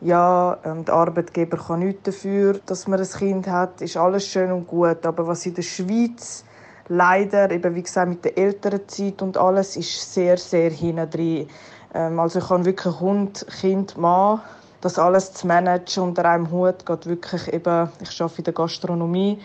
ja, 0.00 0.58
ähm, 0.64 0.84
der 0.84 0.94
Arbeitgeber 0.94 1.56
kann 1.56 1.80
nichts 1.80 2.02
dafür, 2.04 2.60
dass 2.66 2.86
man 2.86 3.00
ein 3.00 3.08
Kind 3.08 3.46
hat, 3.46 3.80
ist 3.80 3.96
alles 3.96 4.26
schön 4.26 4.52
und 4.52 4.66
gut. 4.66 5.04
Aber 5.06 5.26
was 5.26 5.46
in 5.46 5.54
der 5.54 5.62
Schweiz 5.62 6.44
leider, 6.88 7.50
eben 7.50 7.74
wie 7.74 7.82
gesagt, 7.82 8.08
mit 8.08 8.24
der 8.24 8.38
älteren 8.38 8.88
Zeit 8.88 9.22
und 9.22 9.36
alles, 9.36 9.76
ist 9.76 10.12
sehr, 10.12 10.36
sehr 10.38 10.70
hinten 10.70 11.48
ähm, 11.94 12.18
Also 12.18 12.38
ich 12.38 12.50
habe 12.50 12.64
wirklich 12.64 13.00
Hund, 13.00 13.46
Kind, 13.60 13.96
Mann, 13.96 14.40
das 14.80 14.98
alles 14.98 15.32
zu 15.32 15.46
managen 15.46 16.02
unter 16.02 16.24
einem 16.24 16.50
Hut 16.50 16.84
geht 16.84 17.06
wirklich 17.06 17.52
eben, 17.52 17.88
ich 18.00 18.20
arbeite 18.20 18.38
in 18.38 18.44
der 18.44 18.52
Gastronomie 18.52 19.38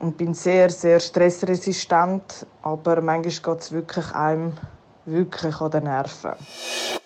und 0.00 0.16
bin 0.16 0.34
sehr, 0.34 0.70
sehr 0.70 1.00
stressresistent, 1.00 2.46
aber 2.62 3.00
manchmal 3.00 3.54
geht 3.54 3.62
es 3.62 3.72
wirklich 3.72 4.12
einem 4.14 4.54
wirklich 5.04 5.60
an 5.60 5.70
den 5.70 5.84
Nerven. 5.84 6.32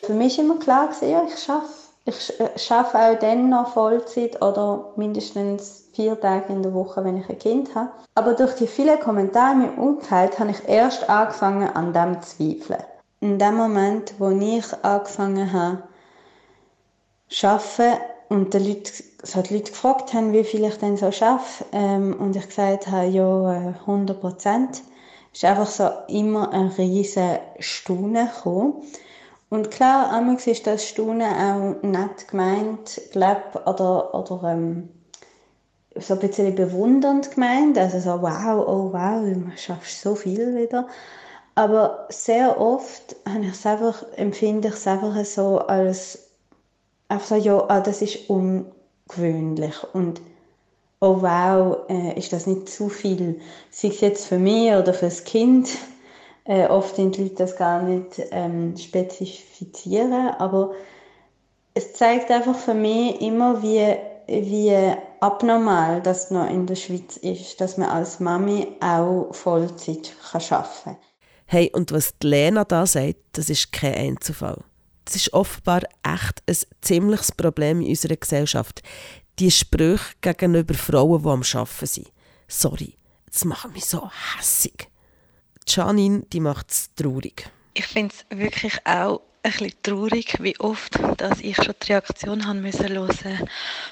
Für 0.02 0.12
mich 0.14 0.38
war 0.38 0.44
immer 0.44 0.58
klar, 0.58 0.90
ich 1.00 1.50
arbeite 1.50 1.70
ich 2.04 2.40
äh, 2.40 2.72
arbeite 2.72 2.98
auch 2.98 3.18
dann 3.18 3.48
noch 3.48 3.72
Vollzeit 3.72 4.40
oder 4.40 4.92
mindestens 4.96 5.85
vier 5.96 6.20
Tage 6.20 6.52
in 6.52 6.62
der 6.62 6.74
Woche, 6.74 7.02
wenn 7.02 7.16
ich 7.16 7.28
ein 7.28 7.38
Kind 7.38 7.74
habe. 7.74 7.90
Aber 8.14 8.34
durch 8.34 8.54
die 8.54 8.66
vielen 8.66 9.00
Kommentare 9.00 9.52
in 9.52 9.58
meinem 9.60 9.78
Umfeld 9.78 10.38
habe 10.38 10.50
ich 10.50 10.68
erst 10.68 11.08
angefangen, 11.08 11.68
an 11.68 11.92
dem 11.92 12.22
zu 12.22 12.36
zweifeln. 12.36 12.84
In 13.20 13.38
dem 13.38 13.56
Moment, 13.56 14.14
wo 14.18 14.28
ich 14.28 14.64
angefangen 14.84 15.52
habe, 15.52 15.82
zu 17.28 17.48
arbeiten 17.48 18.00
und 18.28 18.52
die 18.52 18.58
Leute, 18.58 18.92
so 19.22 19.40
die 19.40 19.54
Leute 19.54 19.72
gefragt 19.72 20.12
haben, 20.12 20.32
wie 20.32 20.44
viel 20.44 20.64
ich 20.64 20.76
denn 20.76 20.98
so 20.98 21.06
arbeite, 21.06 21.64
ähm, 21.72 22.14
und 22.18 22.36
ich 22.36 22.46
gesagt 22.46 22.88
habe, 22.88 23.06
ja, 23.06 23.74
100 23.86 24.16
äh, 24.16 24.20
Prozent, 24.20 24.82
ist 25.32 25.44
einfach 25.44 25.66
so 25.66 25.88
immer 26.08 26.52
ein 26.52 26.68
riesen 26.68 27.38
Staunen 27.58 28.28
gekommen. 28.28 28.82
Und 29.48 29.70
klar, 29.70 30.12
einmal 30.12 30.36
ist 30.36 30.66
das 30.66 30.86
Staunen 30.86 31.22
auch 31.22 31.82
nett 31.82 32.28
gemeint, 32.28 33.00
glaube 33.12 33.62
oder, 33.64 34.14
oder 34.14 34.52
ähm, 34.52 34.88
so 36.00 36.14
ein 36.14 36.20
bisschen 36.20 36.54
bewundernd 36.54 37.30
gemeint, 37.32 37.78
also 37.78 37.98
so 37.98 38.22
wow, 38.22 38.64
oh 38.66 38.92
wow, 38.92 39.22
du 39.22 39.50
schaffst 39.56 40.00
so 40.00 40.14
viel 40.14 40.56
wieder. 40.56 40.88
Aber 41.54 42.06
sehr 42.10 42.60
oft 42.60 43.16
habe 43.26 43.46
ich 43.46 43.66
einfach, 43.66 44.04
empfinde 44.16 44.68
ich 44.68 44.74
es 44.74 44.86
einfach 44.86 45.24
so 45.24 45.58
als, 45.58 46.30
einfach 47.08 47.26
so, 47.26 47.34
ja, 47.36 47.64
ah, 47.68 47.80
das 47.80 48.02
ist 48.02 48.28
ungewöhnlich 48.28 49.74
und 49.94 50.20
oh 51.00 51.22
wow, 51.22 51.78
äh, 51.88 52.18
ist 52.18 52.32
das 52.32 52.46
nicht 52.46 52.68
zu 52.68 52.88
viel, 52.88 53.40
sei 53.70 53.88
es 53.88 54.00
jetzt 54.00 54.26
für 54.26 54.38
mich 54.38 54.72
oder 54.72 54.92
für 54.92 55.06
das 55.06 55.24
Kind. 55.24 55.68
Äh, 56.44 56.66
oft 56.68 56.96
sind 56.96 57.16
die 57.16 57.24
Leute 57.24 57.36
das 57.36 57.56
gar 57.56 57.82
nicht 57.82 58.22
ähm, 58.30 58.76
spezifizieren, 58.76 60.30
aber 60.38 60.72
es 61.74 61.92
zeigt 61.92 62.30
einfach 62.30 62.54
für 62.54 62.74
mich 62.74 63.20
immer, 63.20 63.62
wie, 63.62 63.96
wie 64.26 64.96
abnormal 65.20 66.02
das 66.02 66.30
noch 66.30 66.48
in 66.48 66.66
der 66.66 66.76
Schweiz 66.76 67.16
ist, 67.16 67.60
dass 67.60 67.76
man 67.76 67.88
als 67.88 68.20
Mami 68.20 68.68
auch 68.80 69.32
Vollzeit 69.32 70.12
kann 70.30 70.42
arbeiten 70.50 70.84
kann. 70.84 70.96
Hey, 71.46 71.70
und 71.72 71.92
was 71.92 72.18
die 72.18 72.26
Lena 72.26 72.64
da 72.64 72.86
sagt, 72.86 73.16
das 73.32 73.50
ist 73.50 73.72
kein 73.72 73.94
Einzelfall. 73.94 74.64
Das 75.04 75.14
ist 75.14 75.32
offenbar 75.32 75.82
echt 76.02 76.42
ein 76.48 76.56
ziemliches 76.80 77.30
Problem 77.32 77.80
in 77.80 77.90
unserer 77.90 78.16
Gesellschaft. 78.16 78.82
Die 79.38 79.50
Sprüche 79.50 80.14
gegenüber 80.20 80.74
Frauen, 80.74 81.22
die 81.22 81.28
am 81.28 81.42
Arbeiten 81.42 81.86
sind. 81.86 82.12
Sorry, 82.48 82.96
das 83.30 83.44
macht 83.44 83.72
mich 83.72 83.84
so 83.84 84.10
hässig. 84.36 84.88
Janine, 85.68 86.22
die 86.32 86.40
macht 86.40 86.70
es 86.70 86.94
traurig. 86.94 87.48
Ich 87.74 87.86
finde 87.86 88.14
es 88.14 88.38
wirklich 88.38 88.78
auch 88.84 89.20
ein 89.46 89.52
bisschen 89.52 89.72
traurig, 89.82 90.36
wie 90.40 90.58
oft 90.58 90.98
dass 91.18 91.40
ich 91.40 91.56
schon 91.56 91.74
die 91.82 91.92
Reaktion 91.92 92.46
haben 92.46 92.62
müssen 92.62 92.88
hören, 92.88 93.48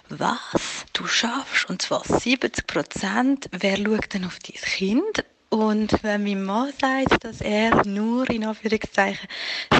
was, 0.08 0.84
du 0.92 1.06
schaffst, 1.06 1.68
und 1.70 1.80
zwar 1.80 2.02
70 2.04 2.66
Prozent, 2.66 3.48
wer 3.52 3.76
schaut 3.76 4.12
denn 4.12 4.24
auf 4.24 4.38
dein 4.40 4.56
Kind? 4.56 5.24
Und 5.50 6.02
wenn 6.02 6.24
mein 6.24 6.42
Mann 6.42 6.72
sagt, 6.80 7.22
dass 7.22 7.40
er 7.40 7.86
nur 7.86 8.28
in 8.28 8.44
Anführungszeichen 8.44 9.28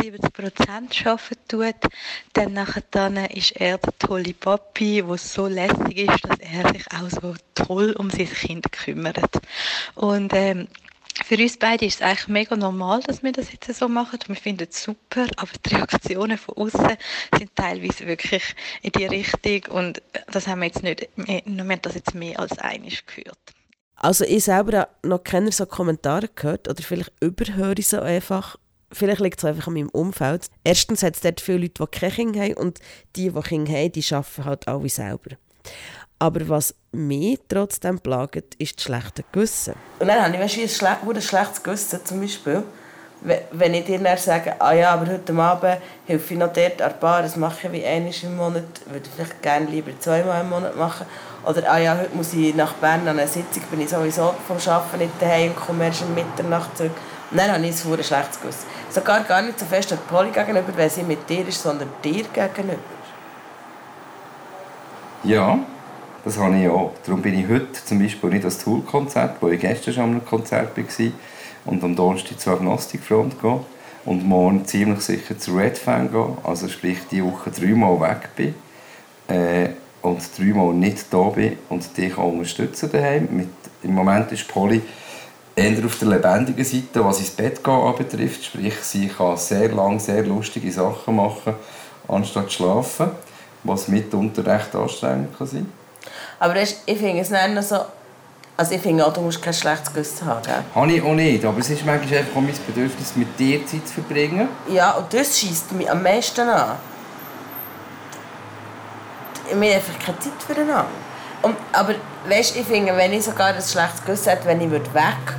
70 0.00 0.32
Prozent 0.32 1.04
arbeiten 1.04 1.48
tut, 1.48 1.92
dann 2.32 2.52
nachher 2.52 3.36
ist 3.36 3.56
er 3.56 3.78
der 3.78 3.98
tolle 3.98 4.34
Papi, 4.34 5.02
der 5.02 5.18
so 5.18 5.48
lässig 5.48 6.08
ist, 6.08 6.24
dass 6.28 6.38
er 6.38 6.72
sich 6.72 6.84
auch 6.92 7.10
so 7.10 7.34
toll 7.56 7.92
um 7.98 8.08
sein 8.10 8.30
Kind 8.30 8.70
kümmert. 8.70 9.40
Und 9.96 10.32
ähm, 10.34 10.68
für 11.22 11.36
uns 11.36 11.56
beide 11.56 11.86
ist 11.86 11.96
es 11.96 12.02
eigentlich 12.02 12.28
mega 12.28 12.56
normal, 12.56 13.00
dass 13.02 13.22
wir 13.22 13.32
das 13.32 13.52
jetzt 13.52 13.72
so 13.72 13.88
machen. 13.88 14.18
Wir 14.26 14.36
finden 14.36 14.66
es 14.68 14.82
super, 14.82 15.26
aber 15.36 15.50
die 15.64 15.74
Reaktionen 15.74 16.38
von 16.38 16.56
außen 16.56 16.96
sind 17.38 17.54
teilweise 17.54 18.06
wirklich 18.06 18.42
in 18.82 18.92
die 18.92 19.06
Richtung 19.06 19.76
und 19.76 20.02
das 20.32 20.46
haben 20.48 20.60
wir 20.60 20.66
jetzt 20.66 20.82
nicht, 20.82 21.08
wir 21.16 21.42
haben 21.46 21.82
das 21.82 21.94
jetzt 21.94 22.14
mehr 22.14 22.38
als 22.40 22.58
einig 22.58 23.06
gehört. 23.06 23.38
Also 23.96 24.24
ich 24.24 24.44
selber 24.44 24.78
habe 24.80 24.90
noch 25.02 25.22
keine 25.22 25.52
so 25.52 25.66
Kommentare 25.66 26.28
gehört 26.28 26.68
oder 26.68 26.82
vielleicht 26.82 27.12
überhöre 27.20 27.74
ich 27.78 27.88
so 27.88 28.00
einfach. 28.00 28.56
Vielleicht 28.92 29.20
liegt 29.20 29.38
es 29.38 29.44
einfach 29.44 29.68
an 29.68 29.74
meinem 29.74 29.88
Umfeld. 29.88 30.48
Erstens 30.62 31.02
hat 31.02 31.14
es 31.14 31.20
dort 31.20 31.40
viele 31.40 31.58
Leute, 31.58 31.84
die 31.84 31.98
keine 31.98 32.12
Kinder 32.12 32.40
haben 32.42 32.54
und 32.54 32.80
die, 33.16 33.30
die 33.30 33.40
Kinder 33.40 33.72
haben, 33.72 33.92
die 33.92 34.04
arbeiten 34.12 34.44
halt 34.44 34.68
alle 34.68 34.88
selber. 34.88 35.36
Aber 36.24 36.48
was 36.48 36.74
mich 36.90 37.38
trotzdem 37.46 38.00
plagt, 38.00 38.54
ist 38.56 38.78
das 38.78 38.84
schlechte 38.84 39.24
Gewissen. 39.30 39.74
Und 39.98 40.08
dann 40.08 40.22
habe 40.22 40.34
ich 40.34 40.40
weißt, 40.40 40.58
ein, 40.58 40.68
schle 40.70 40.96
ein 41.14 41.20
schlechtes 41.20 41.62
Gewissen 41.62 42.00
zum 42.02 42.18
Beispiel, 42.22 42.62
wenn 43.52 43.74
ich 43.74 43.84
dir 43.84 43.98
dann 43.98 44.16
sage, 44.16 44.58
ah 44.58 44.72
ja, 44.72 44.94
aber 44.94 45.12
heute 45.12 45.34
Abend 45.34 45.82
helfe 46.06 46.32
ich 46.32 46.40
noch 46.40 46.50
dort 46.50 46.80
an 46.80 46.94
Bar, 46.98 47.20
das 47.20 47.36
mache 47.36 47.66
ich 47.66 47.72
wie 47.72 47.84
einmal 47.84 48.14
im 48.22 48.36
Monat, 48.38 48.64
würde 48.86 49.06
ich 49.06 49.10
vielleicht 49.14 49.42
gerne 49.42 49.66
lieber 49.66 49.90
zweimal 50.00 50.40
im 50.40 50.48
Monat 50.48 50.74
machen. 50.78 51.04
Oder 51.44 51.70
ah 51.70 51.76
ja, 51.76 51.98
heute 51.98 52.16
muss 52.16 52.32
ich 52.32 52.54
nach 52.54 52.72
Bern 52.72 53.06
an 53.06 53.18
eine 53.18 53.28
Sitzung, 53.28 53.62
bin 53.70 53.82
ich 53.82 53.90
sowieso 53.90 54.34
vom 54.46 54.56
Arbeiten 54.56 54.98
nicht 55.00 55.20
daheim 55.20 55.50
und 55.50 55.56
komme 55.56 55.84
erst 55.84 56.04
um 56.04 56.14
Mitternacht 56.14 56.74
zurück. 56.74 56.92
Und 57.30 57.36
dann 57.36 57.52
habe 57.52 57.66
ich 57.66 57.84
ein 57.84 58.02
schlechtes 58.02 58.40
Gewissen. 58.40 58.64
Sogar 58.88 59.20
gar 59.24 59.42
nicht 59.42 59.60
so 59.60 59.66
fest 59.66 59.92
an 59.92 59.98
Poli 60.08 60.30
gegenüber, 60.30 60.72
wenn 60.74 60.88
sie 60.88 61.02
mit 61.02 61.28
dir 61.28 61.46
ist, 61.46 61.62
sondern 61.62 61.90
dir 62.02 62.24
gegenüber. 62.32 62.78
Ja, 65.22 65.58
das 66.24 66.38
habe 66.38 66.58
ich 66.58 66.68
auch. 66.68 66.92
Darum 67.04 67.20
bin 67.20 67.38
ich 67.38 67.48
heute 67.48 67.72
zum 67.84 67.98
Beispiel 67.98 68.30
nicht 68.30 68.44
das 68.44 68.58
Tool-Konzert, 68.58 69.36
wo 69.40 69.48
ich 69.48 69.60
gestern 69.60 69.94
schon 69.94 70.04
am 70.04 70.24
Konzert 70.24 70.76
war, 70.76 71.12
und 71.66 71.82
am 71.82 71.96
Donnerstag 71.96 72.40
zur 72.40 72.54
Agnostikfront 72.54 73.40
gehen 73.40 73.60
und 74.04 74.26
morgen 74.26 74.66
ziemlich 74.66 75.00
sicher 75.00 75.38
zur 75.38 75.58
Red 75.58 75.78
Fan 75.78 76.10
gehen, 76.10 76.36
also 76.44 76.68
sprich 76.68 76.98
die 77.10 77.24
Woche 77.24 77.50
dreimal 77.50 78.00
weg 78.00 78.28
bin 78.36 78.54
äh, 79.28 79.70
und 80.02 80.20
dreimal 80.36 80.74
nicht 80.74 81.06
da 81.10 81.22
bin 81.24 81.58
und 81.68 81.96
dich 81.96 82.16
auch 82.18 82.32
unterstützen 82.32 82.90
daheim. 82.92 83.28
Mit, 83.30 83.48
Im 83.82 83.94
Moment 83.94 84.30
ist 84.32 84.46
Polly 84.48 84.82
eher 85.56 85.84
auf 85.84 85.98
der 85.98 86.08
lebendigen 86.08 86.64
Seite, 86.64 87.04
was 87.04 87.20
ins 87.20 87.30
Bett 87.30 87.64
gehen 87.64 87.72
anbetrifft, 87.72 88.44
sprich 88.44 88.76
sie 88.82 89.08
kann 89.08 89.36
sehr 89.36 89.72
lang 89.72 89.98
sehr 90.00 90.24
lustige 90.24 90.70
Sachen 90.70 91.16
machen, 91.16 91.54
anstatt 92.08 92.50
zu 92.50 92.56
schlafen, 92.56 93.10
was 93.62 93.88
mitunter 93.88 94.44
recht 94.44 94.74
anstrengend 94.74 95.36
kann 95.38 95.46
sein 95.46 95.83
aber 96.44 96.60
ich 96.60 96.98
finde 96.98 97.20
es 97.20 97.30
nicht 97.30 97.62
so... 97.62 97.76
Also 98.56 98.74
ich 98.74 98.80
finde 98.82 99.04
auch, 99.04 99.12
du 99.12 99.20
musst 99.22 99.42
kein 99.42 99.54
schlechtes 99.54 99.92
Gewissen 99.92 100.26
haben, 100.26 100.42
gell? 100.42 100.62
Habe 100.74 100.92
ich 100.92 101.02
auch 101.02 101.14
nicht, 101.14 101.44
aber 101.44 101.58
es 101.58 101.70
ist 101.70 101.84
manchmal 101.84 102.18
einfach 102.18 102.36
auch 102.36 102.40
mein 102.40 102.54
Bedürfnis, 102.66 103.16
mit 103.16 103.36
dir 103.38 103.66
Zeit 103.66 103.88
zu 103.88 103.94
verbringen. 103.94 104.48
Ja, 104.68 104.92
und 104.92 105.12
das 105.12 105.38
schießt 105.38 105.72
mich 105.72 105.90
am 105.90 106.02
meisten 106.02 106.42
an. 106.42 106.76
Wir 109.48 109.54
haben 109.54 109.62
einfach 109.62 109.98
keine 109.98 110.18
Zeit 110.20 110.32
füreinander. 110.46 110.86
Und, 111.42 111.56
aber 111.72 111.94
weißt, 112.28 112.56
ich 112.56 112.66
finde, 112.66 112.96
wenn 112.96 113.12
ich 113.12 113.24
sogar 113.24 113.48
ein 113.48 113.62
schlechtes 113.62 114.04
Gewissen 114.04 114.28
hätte, 114.28 114.46
wenn 114.46 114.60
ich 114.60 114.70
weggehen 114.70 114.84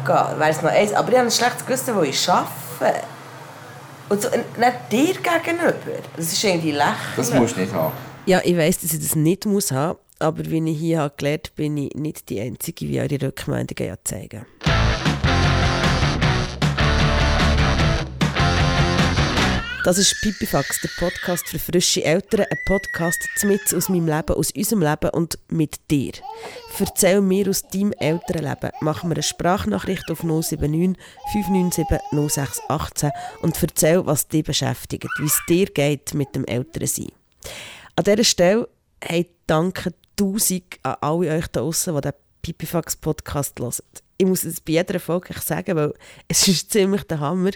würde, 0.06 0.40
wäre 0.40 0.50
es 0.50 0.62
noch 0.62 0.72
eins. 0.72 0.92
Aber 0.92 1.10
ich 1.10 1.18
habe 1.18 1.28
ein 1.28 1.32
schlechtes 1.32 1.66
Gewissen, 1.66 1.96
wo 1.96 2.02
ich 2.02 2.30
arbeite. 2.30 3.04
Und 4.10 4.22
so, 4.22 4.30
nicht 4.30 4.92
dir 4.92 5.14
gegenüber. 5.14 6.02
Das 6.18 6.26
ist 6.26 6.44
irgendwie 6.44 6.72
lächerlich. 6.72 7.16
Das 7.16 7.32
musst 7.32 7.56
du 7.56 7.62
nicht 7.62 7.74
haben. 7.74 7.94
Ja, 8.26 8.42
ich 8.44 8.58
weiss, 8.58 8.80
dass 8.80 8.92
ich 8.92 9.00
das 9.00 9.16
nicht 9.16 9.46
muss 9.46 9.72
haben 9.72 9.98
aber 10.20 10.46
wie 10.46 10.72
ich 10.72 10.80
hier 10.80 11.00
habe 11.00 11.14
gelernt 11.18 11.48
habe, 11.48 11.56
bin 11.56 11.78
ich 11.78 11.94
nicht 11.96 12.30
die 12.30 12.40
Einzige, 12.40 12.86
die 12.86 13.00
eure 13.00 13.22
Rückmeldungen 13.22 13.90
ja 13.90 13.96
zeigen. 14.04 14.46
Das 19.84 20.00
ist 20.00 20.20
Pipifax, 20.22 20.82
der 20.82 20.90
Podcast 20.98 21.48
für 21.48 21.60
frische 21.60 22.04
Eltern, 22.04 22.48
ein 22.50 22.58
Podcast 22.66 23.20
mit 23.44 23.62
aus 23.72 23.88
meinem 23.88 24.08
Leben, 24.08 24.36
aus 24.36 24.50
unserem 24.50 24.82
Leben 24.82 25.12
und 25.12 25.38
mit 25.50 25.76
dir. 25.92 26.14
Erzähl 26.80 27.22
mir 27.22 27.48
aus 27.48 27.62
deinem 27.62 27.92
Elternleben. 27.92 28.72
Machen 28.82 29.12
wir 29.12 29.16
eine 29.18 29.22
Sprachnachricht 29.22 30.10
auf 30.10 30.24
079 30.24 30.98
597 31.34 31.86
0618 32.12 33.12
und 33.44 33.62
erzähl, 33.62 34.04
was 34.08 34.28
dich 34.28 34.44
beschäftigt, 34.44 35.08
wie 35.20 35.26
es 35.26 35.40
dir 35.48 35.68
geht 35.68 36.16
mit 36.16 36.34
dem 36.34 36.46
Elternsein. 36.46 37.12
An 37.96 38.06
dieser 38.06 38.24
Stelle 38.24 38.68
hey, 39.04 39.30
danke 39.48 39.94
tausend 40.16 40.80
an 40.84 40.96
alle 41.02 41.36
euch 41.36 41.48
da 41.48 41.62
draußen, 41.62 41.96
die 41.96 42.02
den 42.02 42.14
Pipifax 42.42 42.96
Podcast 42.96 43.60
hören. 43.60 43.74
Ich 44.18 44.26
muss 44.26 44.44
es 44.44 44.62
bei 44.62 44.74
jeder 44.74 45.00
Folge 45.00 45.34
sagen, 45.40 45.76
weil 45.76 45.94
es 46.28 46.48
ist 46.48 46.72
ziemlich 46.72 47.04
der 47.04 47.20
Hammer. 47.20 47.52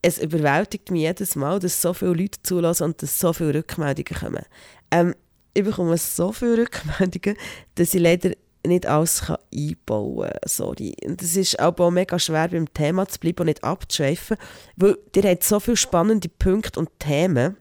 Es 0.00 0.18
überwältigt 0.18 0.90
mich 0.90 1.02
jedes 1.02 1.34
Mal, 1.36 1.58
dass 1.58 1.82
so 1.82 1.92
viele 1.92 2.14
Leute 2.14 2.40
zulassen 2.42 2.84
und 2.84 3.02
dass 3.02 3.18
so 3.18 3.32
viele 3.32 3.54
Rückmeldungen 3.54 4.18
kommen. 4.18 4.44
Ähm, 4.90 5.14
ich 5.54 5.64
bekomme 5.64 5.98
so 5.98 6.32
viele 6.32 6.58
Rückmeldungen, 6.58 7.36
dass 7.74 7.94
ich 7.94 8.00
leider 8.00 8.30
nicht 8.64 8.86
alles 8.86 9.24
einbauen 9.52 10.28
kann. 10.30 10.40
Sorry. 10.46 10.94
Und 11.04 11.20
es 11.20 11.36
ist 11.36 11.58
auch 11.58 11.90
mega 11.90 12.18
schwer, 12.18 12.48
beim 12.48 12.72
Thema 12.72 13.08
zu 13.08 13.18
bleiben 13.18 13.40
und 13.40 13.46
nicht 13.46 13.64
abzuschweifen, 13.64 14.36
weil 14.76 14.96
ihr 15.14 15.22
habt 15.24 15.44
so 15.44 15.58
viele 15.60 15.76
spannende 15.76 16.28
Punkte 16.28 16.78
und 16.80 16.90
Themen 16.98 17.56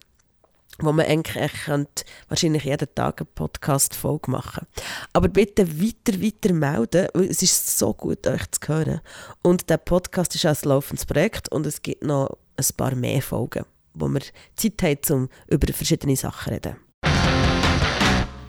wo 0.79 0.91
man 0.91 1.05
eigentlich 1.05 1.51
könnte, 1.65 2.05
wahrscheinlich 2.27 2.63
jeden 2.63 2.93
Tag 2.93 3.22
eine 3.22 3.29
Podcast-Folge 3.34 4.31
machen 4.31 4.67
Aber 5.13 5.27
bitte 5.27 5.67
weiter, 5.81 6.22
weiter 6.22 6.53
melden, 6.53 7.07
weil 7.13 7.25
es 7.25 7.41
ist 7.41 7.77
so 7.77 7.93
gut, 7.93 8.27
euch 8.27 8.51
zu 8.51 8.67
hören. 8.67 9.01
Und 9.41 9.69
der 9.69 9.77
Podcast 9.77 10.36
ist 10.36 10.46
auch 10.46 10.63
ein 10.63 10.69
laufendes 10.69 11.05
Projekt 11.05 11.50
und 11.50 11.65
es 11.65 11.81
gibt 11.81 12.03
noch 12.03 12.38
ein 12.57 12.65
paar 12.75 12.96
mehr 12.96 13.22
Folgen, 13.22 13.65
wo 13.93 14.07
wir 14.07 14.22
Zeit 14.55 14.81
haben, 14.81 15.24
um 15.24 15.29
über 15.48 15.72
verschiedene 15.74 16.15
Sachen 16.15 16.46
zu 16.46 16.51
reden. 16.51 16.87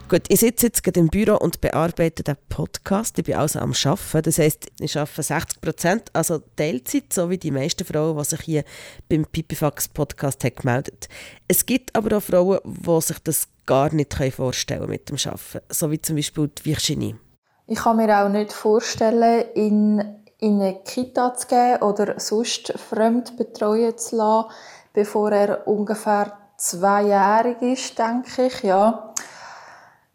Gut, 0.09 0.23
ich 0.27 0.39
sitze 0.39 0.65
jetzt 0.65 0.83
gerade 0.83 1.01
im 1.01 1.09
Büro 1.09 1.37
und 1.37 1.61
bearbeite 1.61 2.23
den 2.23 2.35
Podcast. 2.49 3.19
Ich 3.19 3.25
bin 3.25 3.35
also 3.35 3.59
am 3.59 3.73
Arbeiten. 3.73 4.23
Das 4.23 4.39
heisst, 4.39 4.65
ich 4.79 4.97
arbeite 4.97 5.21
60 5.21 5.61
Prozent, 5.61 6.09
also 6.13 6.39
Teilzeit, 6.55 7.13
so 7.13 7.29
wie 7.29 7.37
die 7.37 7.51
meisten 7.51 7.85
Frauen, 7.85 8.17
die 8.17 8.23
sich 8.23 8.41
hier 8.41 8.63
beim 9.07 9.27
Pipifax 9.27 9.87
Podcast 9.89 10.43
haben 10.43 10.55
gemeldet 10.55 11.09
Es 11.47 11.63
gibt 11.63 11.95
aber 11.95 12.17
auch 12.17 12.23
Frauen, 12.23 12.57
die 12.65 13.01
sich 13.01 13.19
das 13.19 13.49
gar 13.67 13.93
nicht 13.93 14.15
vorstellen 14.33 14.89
mit 14.89 15.09
dem 15.09 15.17
Arbeiten. 15.17 15.63
So 15.69 15.91
wie 15.91 16.01
zum 16.01 16.15
Beispiel 16.15 16.47
die 16.47 16.65
Virginie. 16.65 17.19
Ich 17.67 17.77
kann 17.77 17.97
mir 17.97 18.09
auch 18.09 18.29
nicht 18.29 18.51
vorstellen, 18.51 19.45
in, 19.53 19.99
in 20.39 20.59
eine 20.59 20.81
Kita 20.85 21.35
zu 21.35 21.45
gehen 21.45 21.83
oder 21.83 22.19
sonst 22.19 22.73
fremd 22.79 23.37
betreuen 23.37 23.95
zu 23.95 24.15
lassen, 24.15 24.49
bevor 24.91 25.31
er 25.31 25.67
ungefähr 25.67 26.35
zweijährig 26.57 27.61
ist, 27.61 27.99
denke 27.99 28.47
ich. 28.47 28.63
Ja 28.63 29.08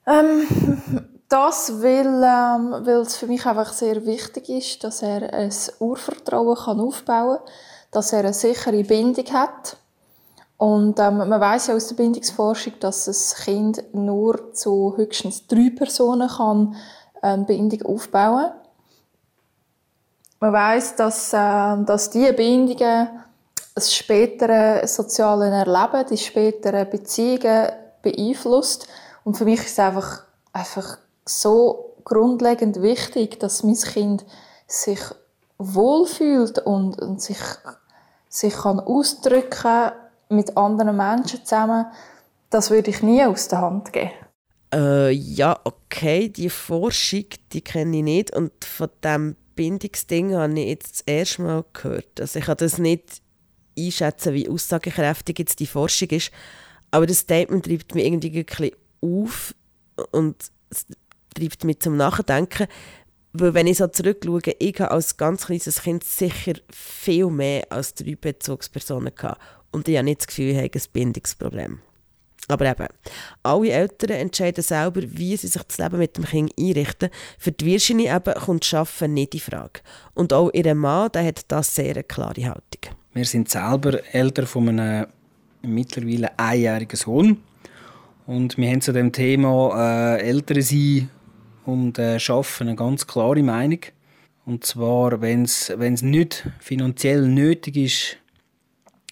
ähm, 0.07 0.47
das, 1.29 1.83
weil, 1.83 2.07
ähm, 2.07 2.87
weil 2.87 3.01
es 3.01 3.17
für 3.17 3.27
mich 3.27 3.45
einfach 3.47 3.73
sehr 3.73 4.05
wichtig 4.07 4.49
ist, 4.49 4.85
dass 4.85 5.03
er 5.03 5.33
ein 5.33 5.53
Urvertrauen 5.81 6.57
kann 6.57 6.81
aufbauen 6.81 7.39
kann, 7.39 7.47
dass 7.91 8.13
er 8.13 8.21
eine 8.21 8.33
sichere 8.33 8.85
Bindung 8.85 9.27
hat. 9.33 9.77
Und 10.57 10.99
ähm, 10.99 11.19
man 11.19 11.41
weiß 11.41 11.69
ja 11.69 11.75
aus 11.75 11.89
der 11.89 11.97
Bindungsforschung, 11.97 12.75
dass 12.81 13.07
das 13.07 13.35
Kind 13.35 13.83
nur 13.93 14.53
zu 14.53 14.95
höchstens 14.97 15.47
drei 15.47 15.71
Personen 15.75 16.29
kann 16.29 16.77
ähm, 17.23 17.45
Bindung 17.47 17.83
aufbauen. 17.83 18.53
Man 20.41 20.53
weiß, 20.53 20.97
dass, 20.97 21.33
äh, 21.33 21.85
dass 21.85 22.11
diese 22.11 22.33
Bindungen 22.33 23.09
das 23.75 23.93
spätere 23.93 24.87
soziale 24.87 25.49
Erleben, 25.49 26.07
die 26.09 26.19
späteren 26.19 26.89
Beziehungen 26.89 27.71
beeinflusst. 28.03 28.87
Und 29.25 29.37
für 29.37 29.45
mich 29.45 29.61
ist 29.61 29.73
es 29.73 29.79
einfach, 29.79 30.25
einfach 30.53 30.99
so 31.27 31.97
grundlegend 32.05 32.83
wichtig, 32.83 33.41
dass 33.41 33.63
mein 33.63 33.77
Kind 33.77 34.25
sich 34.67 35.01
wohlfühlt 35.59 36.59
und, 36.59 37.01
und 37.01 37.21
sich, 37.21 37.39
sich 38.29 38.55
kann 38.55 38.81
ausdrücken 38.81 39.93
mit 40.29 40.57
anderen 40.57 40.97
Menschen 40.97 41.45
zusammen. 41.45 41.87
Das 42.51 42.71
würde 42.71 42.91
ich 42.91 43.03
nie 43.03 43.25
aus 43.25 43.49
der 43.49 43.63
Hand 43.63 43.93
geben. 43.93 44.13
Äh, 44.73 45.11
ja, 45.11 45.59
okay, 45.65 46.29
die 46.29 46.51
Forschung, 46.51 47.25
die 47.53 47.63
kenne 47.63 47.99
ich 47.99 48.03
nicht 48.03 48.37
und 48.37 48.53
von 48.65 48.91
dem 49.03 49.37
Bindungsding 49.55 50.35
habe 50.35 50.59
ich 50.59 50.69
jetzt 50.69 50.93
das 50.93 51.01
erste 51.03 51.43
Mal 51.43 51.65
gehört. 51.73 52.21
Also 52.21 52.41
ich 52.41 52.45
kann 52.45 52.57
das 52.57 52.79
nicht 52.79 53.23
einschätzen, 53.79 54.35
wie 54.35 54.49
aussagekräftig 54.49 55.39
jetzt 55.39 55.61
die 55.61 55.67
Forschung 55.67 56.09
ist, 56.11 56.33
aber 56.91 57.07
das 57.07 57.19
Statement 57.19 57.65
treibt 57.65 57.95
mich 57.95 58.05
irgendwie 58.05 58.39
ein 58.39 58.45
bisschen 58.45 58.73
auf 59.05 59.55
und 60.13 60.37
es 60.71 60.87
treibt 61.35 61.65
mich 61.65 61.81
zum 61.81 61.97
Nachdenken, 61.97 62.67
weil 63.33 63.55
wenn 63.55 63.67
ich 63.67 63.79
so 63.79 63.89
zurückschaue, 63.89 64.41
ich 64.59 64.81
habe 64.81 64.93
als 64.93 65.17
ganz 65.17 65.47
kleines 65.47 65.83
Kind 65.83 66.05
sicher 66.05 66.55
viel 66.71 67.27
mehr 67.27 67.67
als 67.71 67.95
drei 67.95 68.17
Bezugspersonen 68.17 69.15
gehabt 69.15 69.41
und 69.73 69.89
ich 69.89 69.97
habe 69.97 70.05
nicht 70.05 70.21
das 70.21 70.27
Gefühl, 70.29 70.51
ich 70.51 70.57
habe 70.57 70.71
ein 70.73 70.83
Bindungsproblem. 70.93 71.81
Aber 72.47 72.67
eben, 72.67 72.87
alle 73.43 73.71
Eltern 73.71 74.11
entscheiden 74.11 74.63
selber, 74.63 75.01
wie 75.03 75.37
sie 75.37 75.49
sich 75.49 75.63
das 75.63 75.79
Leben 75.79 75.99
mit 75.99 76.17
dem 76.17 76.25
Kind 76.25 76.53
einrichten. 76.59 77.09
Für 77.39 77.53
die 77.53 77.65
Virginie 77.65 78.15
eben 78.15 78.35
kommt 78.35 78.73
Arbeiten 78.75 79.15
nicht 79.15 79.35
in 79.35 79.41
Frage. 79.41 79.81
Und 80.13 80.33
auch 80.33 80.51
ihr 80.53 80.75
Mann 80.75 81.11
der 81.13 81.25
hat 81.25 81.41
das 81.49 81.75
sehr 81.75 81.93
eine 81.93 82.05
klare 82.05 82.45
Haltung. 82.45 82.95
Wir 83.15 83.25
sind 83.25 83.49
selber 83.49 83.99
Eltern 84.13 84.47
von 84.47 84.69
einem 84.69 85.07
mittlerweile 85.63 86.39
einjährigen 86.39 86.97
Sohn. 86.97 87.43
Und 88.27 88.57
wir 88.57 88.71
haben 88.71 88.81
zu 88.81 88.93
dem 88.93 89.13
Thema 89.13 90.17
äh, 90.17 90.23
Eltern 90.23 90.63
sein 90.63 91.11
und 91.67 91.99
äh, 91.99 92.19
Arbeiten 92.29 92.69
eine 92.69 92.75
ganz 92.75 93.07
klare 93.07 93.43
Meinung. 93.43 93.81
Und 94.47 94.65
zwar, 94.65 95.21
wenn 95.21 95.43
es 95.43 96.03
nicht 96.03 96.49
finanziell 96.59 97.29
nötig 97.29 97.77
ist, 97.77 98.17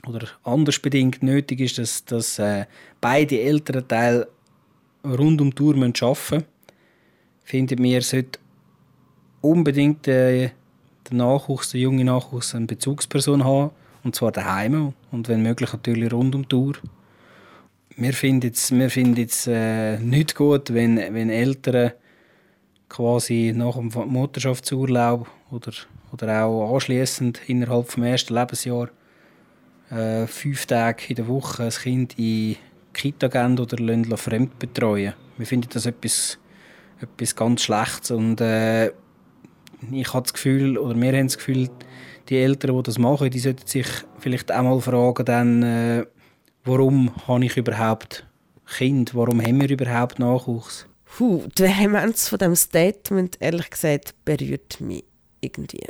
oder 0.06 0.26
anders 0.42 0.78
bedingt 0.78 1.22
nötig 1.22 1.60
ist, 1.60 1.78
dass, 1.78 2.04
dass 2.04 2.38
äh, 2.38 2.66
beide 3.00 3.40
Elternteile 3.40 4.28
rund 5.04 5.40
um 5.40 5.54
die 5.54 5.62
Uhr 5.62 5.74
arbeiten 5.74 5.92
müssen, 6.02 6.44
finden 7.44 7.82
wir, 7.82 8.02
sollte 8.02 8.38
unbedingt 9.40 10.08
äh, 10.08 10.50
der 11.08 11.16
Nachwuchs, 11.16 11.70
der 11.70 11.80
junge 11.80 12.04
Nachwuchs, 12.04 12.54
eine 12.54 12.66
Bezugsperson 12.66 13.44
haben, 13.44 13.70
und 14.04 14.14
zwar 14.16 14.32
daheim 14.32 14.94
und 15.10 15.28
wenn 15.28 15.42
möglich 15.42 15.72
natürlich 15.72 16.12
rund 16.12 16.34
um 16.34 16.48
die 16.48 16.54
Uhr. 16.54 16.74
Wir 17.96 18.12
finden 18.12 18.50
es, 18.52 18.72
wir 18.72 18.90
finden 18.90 19.28
äh, 19.46 19.98
nicht 19.98 20.34
gut, 20.34 20.72
wenn, 20.72 20.96
wenn 20.96 21.30
Eltern 21.30 21.92
quasi 22.88 23.52
nach 23.54 23.76
dem 23.76 23.90
Mutterschaftsurlaub 24.08 25.26
oder, 25.50 25.72
oder 26.12 26.44
auch 26.44 26.74
anschließend 26.74 27.40
innerhalb 27.48 27.86
des 27.86 27.98
ersten 27.98 28.34
Lebensjahres 28.34 28.90
äh, 29.90 30.26
fünf 30.26 30.66
Tage 30.66 31.04
in 31.08 31.16
der 31.16 31.28
Woche 31.28 31.64
ein 31.64 31.70
Kind 31.70 32.18
in 32.18 32.56
Kita 32.92 33.28
gehen 33.28 33.58
oder 33.58 34.16
fremd 34.16 34.58
betreuen. 34.58 35.14
Wir 35.36 35.46
finden 35.46 35.68
das 35.72 35.86
etwas, 35.86 36.38
etwas 37.00 37.36
ganz 37.36 37.62
Schlechtes 37.62 38.10
und 38.10 38.40
äh, 38.40 38.88
ich 39.90 40.12
habe 40.14 40.22
das 40.22 40.32
Gefühl, 40.32 40.78
oder 40.78 40.98
wir 40.98 41.12
haben 41.12 41.26
das 41.26 41.38
Gefühl, 41.38 41.68
die 42.28 42.38
Eltern, 42.38 42.76
die 42.76 42.82
das 42.82 42.98
machen, 42.98 43.30
die 43.30 43.38
sollten 43.38 43.66
sich 43.66 43.86
vielleicht 44.18 44.52
auch 44.52 44.62
mal 44.62 44.80
fragen, 44.80 45.24
dann, 45.24 45.62
äh, 45.62 46.04
warum 46.64 47.10
habe 47.26 47.44
ich 47.44 47.56
überhaupt 47.56 48.26
Kind? 48.76 49.14
Warum 49.14 49.40
haben 49.40 49.60
wir 49.60 49.70
überhaupt 49.70 50.18
Nachwuchs? 50.18 50.86
Puh, 51.04 51.42
die 51.58 51.64
Vehemenz 51.64 52.28
von 52.28 52.38
diesem 52.38 52.56
Statement, 52.56 53.36
ehrlich 53.40 53.70
gesagt, 53.70 54.14
berührt 54.24 54.80
mich 54.80 55.04
irgendwie. 55.40 55.86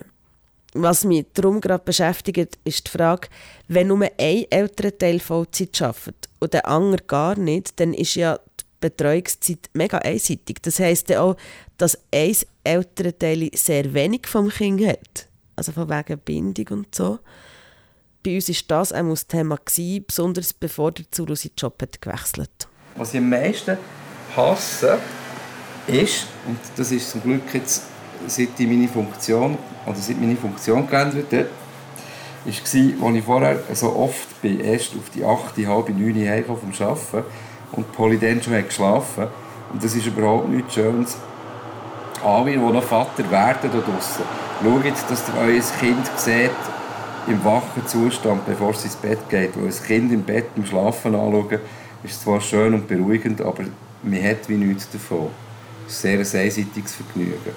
Was 0.75 1.05
mich 1.05 1.27
darum 1.35 1.61
gerade 1.61 1.85
beschäftigt, 1.85 2.59
ist 2.65 2.87
die 2.87 2.91
Frage, 2.91 3.29
wenn 3.69 3.89
nur 3.89 4.03
ein 4.03 4.11
Elternteil 4.51 5.21
Vollzeit 5.21 5.81
arbeitet 5.83 6.29
und 6.41 6.55
der 6.55 6.67
andere 6.67 7.03
gar 7.05 7.39
nicht, 7.39 7.79
dann 7.79 7.93
ist 7.93 8.15
ja 8.15 8.39
die 8.39 8.65
Betreuungszeit 8.81 9.69
mega 9.75 9.99
einseitig. 9.99 10.63
Das 10.63 10.81
heisst 10.81 11.11
ja 11.11 11.21
auch, 11.21 11.37
dass 11.77 11.99
ein 12.11 12.35
Elternteil 12.65 13.51
sehr 13.55 13.93
wenig 13.93 14.27
vom 14.27 14.49
Kind 14.49 14.85
hat. 14.87 15.29
Also 15.57 15.73
von 15.73 15.91
wegen 15.91 16.19
Bindung 16.19 16.79
und 16.79 16.95
so. 16.95 17.19
Bei 18.25 18.37
uns 18.37 18.49
war 18.49 18.57
das 18.69 18.93
auch 18.93 19.09
das 19.09 19.27
Thema, 19.27 19.57
gewesen, 19.57 20.05
besonders 20.07 20.53
bevor 20.53 20.93
der 20.93 21.11
Zulu 21.11 21.35
seinen 21.35 21.53
Job 21.59 21.81
hat 21.83 22.01
gewechselt 22.01 22.51
hat. 22.61 22.69
Was 22.97 23.15
ich 23.15 23.19
am 23.19 23.29
meisten 23.29 23.77
hasse, 24.37 24.99
ist, 25.87 26.27
und 26.47 26.59
das 26.77 26.93
ist 26.93 27.11
zum 27.11 27.23
Glück 27.23 27.43
jetzt 27.53 27.83
seit 28.27 28.49
ich 28.59 28.67
meine 28.67 28.89
Funktion, 28.89 29.59
oder 29.85 29.97
seit 29.97 30.21
meine 30.21 30.37
Funktion 30.37 30.89
geändert 30.89 31.33
hat, 31.33 31.47
war, 32.45 33.09
als 33.09 33.17
ich 33.17 33.25
vorher 33.25 33.59
so 33.73 33.97
oft 33.97 34.41
bin, 34.43 34.61
erst 34.61 34.95
auf 34.95 35.11
die 35.15 35.25
8, 35.25 35.57
halb 35.67 35.89
9 35.89 36.45
Uhr 36.49 36.57
vom 36.57 36.87
Arbeiten 36.87 37.25
und 37.73 37.93
Polly 37.93 38.19
dann 38.19 38.43
schon 38.43 38.55
hat 38.55 38.69
geschlafen 38.69 39.27
Und 39.73 39.83
das 39.83 39.95
ist 39.95 40.07
überhaupt 40.07 40.49
nichts 40.49 40.75
Schönes. 40.75 41.17
Alle, 42.25 42.53
die 42.53 42.57
noch 42.59 42.83
Vater 42.83 43.29
werden 43.31 43.71
da 43.73 43.81
draussen, 43.81 44.23
schaut, 44.63 45.11
dass 45.11 45.29
ihr 45.29 45.41
euer 45.41 45.63
Kind 45.81 46.07
seht 46.17 46.51
im 47.27 47.45
wachen 47.45 47.87
Zustand, 47.87 48.45
bevor 48.47 48.71
es 48.71 48.85
ins 48.85 48.97
Bett 48.97 49.19
geht. 49.29 49.57
Weil 49.57 49.67
ein 49.67 49.83
Kind 49.87 50.13
im 50.13 50.23
Bett 50.23 50.47
im 50.57 50.67
Schlafen 50.67 51.15
anschauen, 51.15 51.61
ist 52.05 52.23
zwar 52.23 52.41
schön 52.41 52.75
und 52.75 52.89
beruhigend, 52.89 53.41
aber 53.41 53.65
man 54.03 54.23
hat 54.23 54.49
wie 54.49 54.57
nichts 54.57 54.91
davon. 54.91 55.29
Es 55.87 55.99
ist 55.99 56.05
ein 56.07 56.25
sehr 56.25 56.43
einseitiges 56.43 56.95
Vergnügen. 56.95 57.55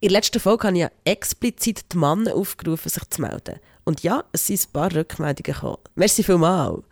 In 0.00 0.10
der 0.10 0.18
letzten 0.18 0.38
Folge 0.38 0.68
habe 0.68 0.76
ich 0.76 0.82
ja 0.82 0.90
explizit 1.04 1.92
die 1.92 1.98
Männer 1.98 2.34
aufgerufen, 2.34 2.88
sich 2.88 3.02
zu 3.10 3.20
melden. 3.20 3.58
Und 3.84 4.02
ja, 4.02 4.22
es 4.32 4.46
sind 4.46 4.60
ein 4.60 4.72
paar 4.72 4.94
Rückmeldungen 4.94 5.54
gekommen. 5.54 5.78
Merci 5.96 6.22
vielmals. 6.22 6.84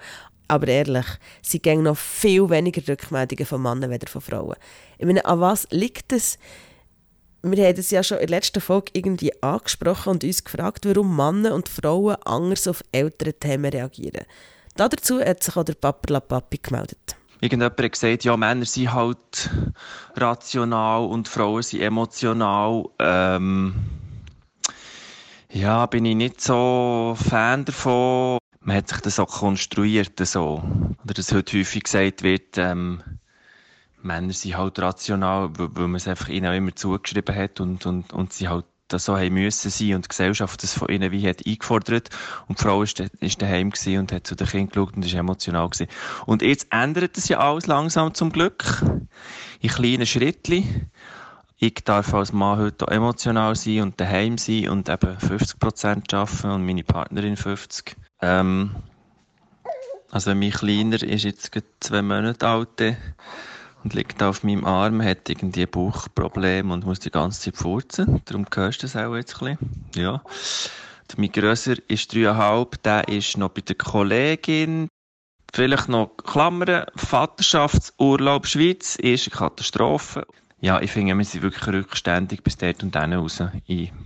Aber 0.48 0.68
ehrlich, 0.68 1.06
sie 1.42 1.60
gehen 1.60 1.82
noch 1.82 1.96
viel 1.96 2.48
weniger 2.50 2.86
Rückmeldungen 2.88 3.46
von 3.46 3.62
Männern 3.62 3.92
als 3.92 4.10
von 4.10 4.20
Frauen. 4.20 4.56
Ich 4.98 5.06
meine, 5.06 5.24
an 5.24 5.40
was 5.40 5.66
liegt 5.70 6.12
es? 6.12 6.38
Wir 7.52 7.68
haben 7.68 7.78
es 7.78 7.90
ja 7.90 8.02
schon 8.02 8.18
in 8.18 8.26
der 8.26 8.38
letzten 8.38 8.60
Folge 8.60 8.90
irgendwie 8.94 9.40
angesprochen 9.40 10.10
und 10.10 10.24
uns 10.24 10.42
gefragt, 10.42 10.84
warum 10.84 11.16
Männer 11.16 11.54
und 11.54 11.68
Frauen 11.68 12.16
anders 12.24 12.66
auf 12.66 12.82
ältere 12.90 13.34
Themen 13.34 13.70
reagieren. 13.70 14.24
Dazu 14.74 15.20
hat 15.20 15.44
sich 15.44 15.56
auch 15.56 15.64
der 15.64 15.74
Papa 15.74 16.12
La 16.12 16.20
Papi 16.20 16.58
gemeldet. 16.58 17.16
Irgendjemand 17.40 17.80
hat 17.80 17.92
gesagt, 17.92 18.24
ja, 18.24 18.36
Männer 18.36 18.64
sind 18.64 18.92
halt 18.92 19.50
rational 20.16 21.04
und 21.04 21.28
Frauen 21.28 21.62
sind 21.62 21.82
emotional. 21.82 22.84
Ähm, 22.98 23.74
ja, 25.52 25.86
bin 25.86 26.04
ich 26.04 26.16
nicht 26.16 26.40
so 26.40 27.16
Fan 27.28 27.64
davon. 27.64 28.38
Man 28.60 28.76
hat 28.76 28.88
sich 28.88 29.00
das 29.00 29.20
auch 29.20 29.28
konstruiert, 29.28 30.18
so. 30.26 30.62
Oder 31.04 31.14
dass 31.14 31.32
heute 31.32 31.58
häufig 31.58 31.84
gesagt 31.84 32.24
wird, 32.24 32.58
ähm, 32.58 33.02
Männer 34.06 34.32
sind 34.32 34.56
halt 34.56 34.78
rational, 34.78 35.50
weil 35.56 35.88
man 35.88 35.96
es 35.96 36.08
einfach 36.08 36.28
ihnen 36.28 36.46
auch 36.46 36.56
immer 36.56 36.74
zugeschrieben 36.74 37.34
hat 37.34 37.60
und, 37.60 37.86
und, 37.86 38.12
und 38.12 38.32
sie 38.32 38.48
halt 38.48 38.64
das 38.88 39.04
so 39.04 39.16
haben 39.16 39.34
müssen 39.34 39.70
sein 39.70 39.94
und 39.94 40.04
die 40.04 40.08
Gesellschaft 40.08 40.62
das 40.62 40.74
von 40.74 40.88
ihnen 40.88 41.10
wie 41.10 41.28
hat 41.28 41.44
eingefordert 41.44 42.10
und 42.46 42.58
die 42.58 42.62
Frau 42.62 42.82
ist, 42.82 43.00
ist 43.00 43.42
daheim 43.42 43.70
gewesen 43.70 43.98
und 43.98 44.12
hat 44.12 44.26
zu 44.26 44.36
den 44.36 44.46
Kindern 44.46 44.70
geschaut 44.70 44.96
und 44.96 45.04
ist 45.04 45.14
emotional 45.14 45.68
gewesen. 45.68 45.88
Und 46.24 46.42
jetzt 46.42 46.68
ändert 46.70 47.18
es 47.18 47.28
ja 47.28 47.40
alles 47.40 47.66
langsam 47.66 48.14
zum 48.14 48.30
Glück. 48.30 48.84
In 49.60 49.70
kleinen 49.70 50.06
Schritten. 50.06 50.90
Ich 51.58 51.74
darf 51.84 52.12
als 52.12 52.32
Mann 52.32 52.58
heute 52.58 52.86
auch 52.86 52.92
emotional 52.92 53.56
sein 53.56 53.80
und 53.80 54.00
daheim 54.00 54.36
sein 54.36 54.68
und 54.68 54.88
eben 54.88 55.18
50 55.18 55.58
Prozent 55.58 56.14
arbeiten 56.14 56.50
und 56.50 56.66
meine 56.66 56.84
Partnerin 56.84 57.36
50. 57.36 57.96
Ähm, 58.20 58.76
also 60.10 60.34
mein 60.34 60.50
Kleiner 60.50 61.02
ist 61.02 61.24
jetzt 61.24 61.50
zwei 61.80 62.02
Monate 62.02 62.46
alt 62.46 62.80
und 63.86 63.94
liegt 63.94 64.20
auf 64.20 64.42
meinem 64.42 64.64
Arm, 64.64 65.00
hat 65.00 65.28
irgendwie 65.28 65.62
ein 65.62 65.70
Bauchproblem 65.70 66.72
und 66.72 66.84
muss 66.84 66.98
die 66.98 67.12
ganze 67.12 67.40
Zeit 67.40 67.56
furzen. 67.56 68.20
Darum 68.24 68.44
hörst 68.52 68.82
du 68.82 68.86
das 68.88 68.96
auch 68.96 69.14
jetzt 69.14 69.40
ein 69.40 69.56
bisschen. 69.56 69.86
Ja. 69.94 70.22
Mein 71.16 71.30
Grösser 71.30 71.76
ist 71.86 72.12
dreieinhalb, 72.12 72.82
der 72.82 73.06
ist 73.06 73.36
noch 73.38 73.50
bei 73.50 73.60
der 73.60 73.76
Kollegin. 73.76 74.88
Vielleicht 75.54 75.88
noch 75.88 76.16
Klammern, 76.16 76.86
Vaterschaftsurlaub 76.96 78.48
Schweiz, 78.48 78.98
erste 79.00 79.30
Katastrophe. 79.30 80.26
ja, 80.60 80.80
ich 80.80 80.90
finde, 80.90 81.16
wir 81.16 81.24
sind 81.24 81.44
wirklich 81.44 81.68
rückständig 81.68 82.42
bis 82.42 82.56
dort 82.56 82.82
und 82.82 82.92
dann 82.92 83.12
raus, 83.12 83.40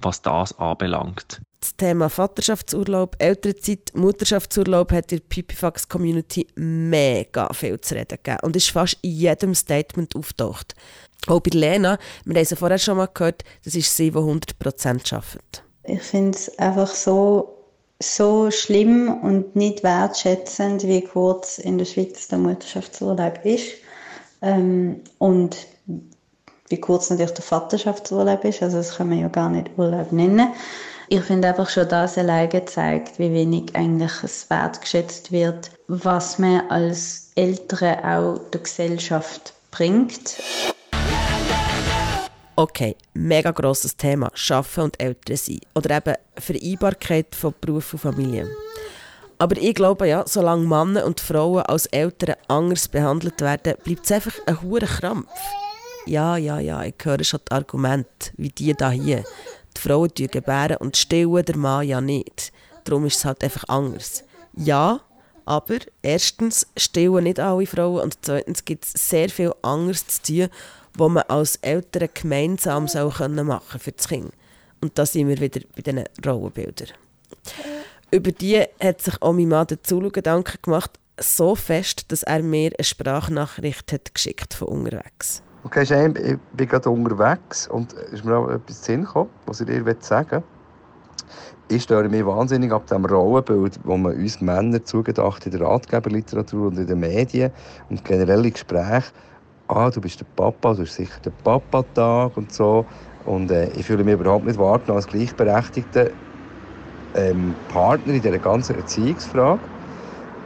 was 0.02 0.20
das 0.20 0.58
anbelangt. 0.58 1.40
Das 1.60 1.76
Thema 1.76 2.08
Vaterschaftsurlaub, 2.08 3.16
Elternzeit, 3.18 3.92
Mutterschaftsurlaub 3.94 4.92
hat 4.92 5.12
in 5.12 5.18
der 5.18 5.24
Pipifax-Community 5.28 6.46
mega 6.54 7.52
viel 7.52 7.78
zu 7.80 7.94
reden 7.94 8.18
gegeben 8.22 8.38
und 8.42 8.56
ist 8.56 8.70
fast 8.70 8.96
in 9.02 9.10
jedem 9.10 9.54
Statement 9.54 10.16
auftaucht. 10.16 10.74
Auch 11.26 11.40
bei 11.40 11.50
Lena, 11.52 11.98
wir 12.24 12.36
haben 12.36 12.42
es 12.42 12.58
vorher 12.58 12.78
schon 12.78 12.96
mal 12.96 13.10
gehört, 13.12 13.44
das 13.64 13.74
ist 13.74 13.94
sie, 13.94 14.10
die 14.10 14.16
100% 14.16 15.14
arbeitet. 15.14 15.62
Ich 15.84 16.02
finde 16.02 16.38
es 16.38 16.58
einfach 16.58 16.88
so, 16.88 17.58
so 18.02 18.50
schlimm 18.50 19.12
und 19.22 19.54
nicht 19.54 19.82
wertschätzend, 19.82 20.84
wie 20.84 21.02
kurz 21.02 21.58
in 21.58 21.76
der 21.76 21.84
Schweiz 21.84 22.28
der 22.28 22.38
Mutterschaftsurlaub 22.38 23.44
ist. 23.44 23.72
Ähm, 24.40 25.02
und 25.18 25.58
wie 26.70 26.80
kurz 26.80 27.10
natürlich 27.10 27.32
der 27.32 27.44
Vaterschaftsurlaub 27.44 28.44
ist. 28.44 28.62
Also 28.62 28.78
das 28.78 28.96
kann 28.96 29.10
man 29.10 29.18
ja 29.18 29.28
gar 29.28 29.50
nicht 29.50 29.70
Urlaub 29.76 30.12
nennen. 30.12 30.52
Ich 31.12 31.22
finde 31.22 31.48
einfach 31.48 31.68
schon 31.68 31.88
das 31.88 32.16
alleine 32.16 32.64
zeigt, 32.66 33.18
wie 33.18 33.32
wenig 33.32 33.74
eigentlich 33.74 34.12
es 34.22 34.48
wertgeschätzt 34.48 35.32
wird, 35.32 35.72
was 35.88 36.38
man 36.38 36.70
als 36.70 37.32
Eltern 37.34 38.04
auch 38.04 38.38
der 38.52 38.60
Gesellschaft 38.60 39.52
bringt. 39.72 40.40
Okay, 42.54 42.94
mega 43.14 43.50
grosses 43.50 43.96
Thema, 43.96 44.30
Schaffen 44.34 44.84
und 44.84 45.02
Eltern 45.02 45.36
sein. 45.36 45.58
Oder 45.74 45.96
eben 45.96 46.14
Vereinbarkeit 46.38 47.34
von 47.34 47.54
Beruf 47.60 47.92
und 47.92 47.98
Familie. 47.98 48.48
Aber 49.38 49.56
ich 49.56 49.74
glaube 49.74 50.06
ja, 50.06 50.22
solange 50.28 50.64
Männer 50.64 51.06
und 51.06 51.18
Frauen 51.18 51.62
als 51.62 51.86
Eltern 51.86 52.36
anders 52.46 52.86
behandelt 52.86 53.40
werden, 53.40 53.74
bleibt 53.82 54.04
es 54.04 54.12
einfach 54.12 54.34
ein 54.46 54.62
hoher 54.62 54.82
Krampf. 54.82 55.26
Ja, 56.06 56.36
ja, 56.36 56.60
ja, 56.60 56.84
ich 56.84 56.94
höre 57.02 57.24
schon 57.24 57.40
die 57.48 57.52
Argumente, 57.52 58.30
wie 58.36 58.50
die 58.50 58.74
da 58.74 58.90
hier. 58.90 59.24
Die 59.80 59.88
Frauen 59.88 60.10
gebären 60.14 60.76
und 60.76 60.96
stillen 60.96 61.44
der 61.44 61.56
Mann 61.56 61.86
ja 61.86 62.00
nicht. 62.00 62.52
Darum 62.84 63.06
ist 63.06 63.16
es 63.16 63.24
halt 63.24 63.42
einfach 63.42 63.64
anders. 63.68 64.24
Ja, 64.54 65.00
aber 65.44 65.78
erstens 66.02 66.66
stillen 66.76 67.24
nicht 67.24 67.40
alle 67.40 67.66
Frauen 67.66 68.02
und 68.02 68.18
zweitens 68.22 68.64
gibt 68.64 68.84
es 68.84 68.92
sehr 68.92 69.30
viel 69.30 69.52
anderes 69.62 70.06
zu 70.06 70.22
tun, 70.22 70.48
was 70.94 71.10
man 71.10 71.22
als 71.28 71.56
Eltern 71.56 72.08
gemeinsam 72.12 72.84
machen 72.84 73.32
können 73.32 73.60
für 73.78 73.92
das 73.92 74.08
Kind. 74.08 74.32
Und 74.80 74.98
da 74.98 75.06
sind 75.06 75.28
wir 75.28 75.40
wieder 75.40 75.60
bei 75.74 75.82
diesen 75.82 76.04
Rollenbildern. 76.24 76.88
Über 78.10 78.32
die 78.32 78.64
hat 78.82 79.02
sich 79.02 79.22
auch 79.22 79.32
mein 79.32 79.48
Mann 79.48 79.66
dazu 79.66 80.00
Gedanken 80.00 80.58
gemacht, 80.62 80.90
so 81.18 81.54
fest, 81.54 82.10
dass 82.12 82.22
er 82.22 82.42
mir 82.42 82.72
eine 82.76 82.84
Sprachnachricht 82.84 83.92
hat 83.92 84.14
geschickt 84.14 84.54
von 84.54 84.68
unterwegs. 84.68 85.42
Okay, 85.62 85.84
Shane, 85.84 86.16
ich 86.16 86.38
bin 86.52 86.68
gerade 86.68 86.88
unterwegs 86.90 87.66
und 87.68 87.92
ist 87.92 88.24
mir 88.24 88.36
auch 88.36 88.48
etwas 88.48 88.82
Sinn 88.82 89.04
gekommen, 89.04 89.30
was 89.46 89.60
ich 89.60 89.66
dir 89.66 89.84
sagen 90.00 90.30
will. 90.30 90.44
Ich 91.68 91.84
störe 91.84 92.08
mich 92.08 92.26
wahnsinnig 92.26 92.72
ab 92.72 92.86
dem 92.86 93.04
Rollenbild, 93.04 93.76
das 93.76 93.84
man 93.84 94.06
uns 94.14 94.40
Männer 94.40 94.84
zugedacht 94.84 95.46
in 95.46 95.52
der 95.52 95.60
Ratgeberliteratur 95.62 96.68
und 96.68 96.78
in 96.78 96.86
den 96.86 96.98
Medien 97.00 97.52
und 97.88 98.04
generelle 98.04 98.50
Gespräche 98.50 99.12
ah, 99.68 99.90
du 99.90 100.00
bist 100.00 100.20
der 100.20 100.26
Papa, 100.36 100.74
du 100.74 100.80
bist 100.82 100.94
sicher 100.96 101.20
der 101.24 101.30
Papa-Tag 101.32 102.36
und 102.36 102.52
so. 102.52 102.88
Und 103.20 103.50
äh, 103.52 103.70
ich 103.70 103.86
fühle 103.86 104.04
mich 104.04 104.14
überhaupt 104.14 104.46
nicht 104.46 104.58
warten 104.58 104.92
als 104.92 105.06
gleichberechtigter 105.06 106.10
ähm, 107.14 107.58
Partner 107.68 108.14
in 108.14 108.22
dieser 108.22 108.38
ganzen 108.38 108.76
Erziehungsfrage 108.76 109.68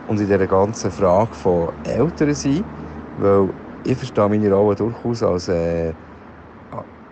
und 0.07 0.21
in 0.21 0.27
dieser 0.27 0.47
ganzen 0.47 0.91
Frage 0.93 1.35
von 1.37 1.73
Eltern 1.85 2.35
sein, 2.35 2.71
weil 3.17 3.51
ich 3.85 3.99
verstehe 3.99 4.29
meine 4.29 4.53
Rolle 4.53 4.77
durchaus 4.77 5.23
als, 5.23 5.49
äh, 5.49 5.95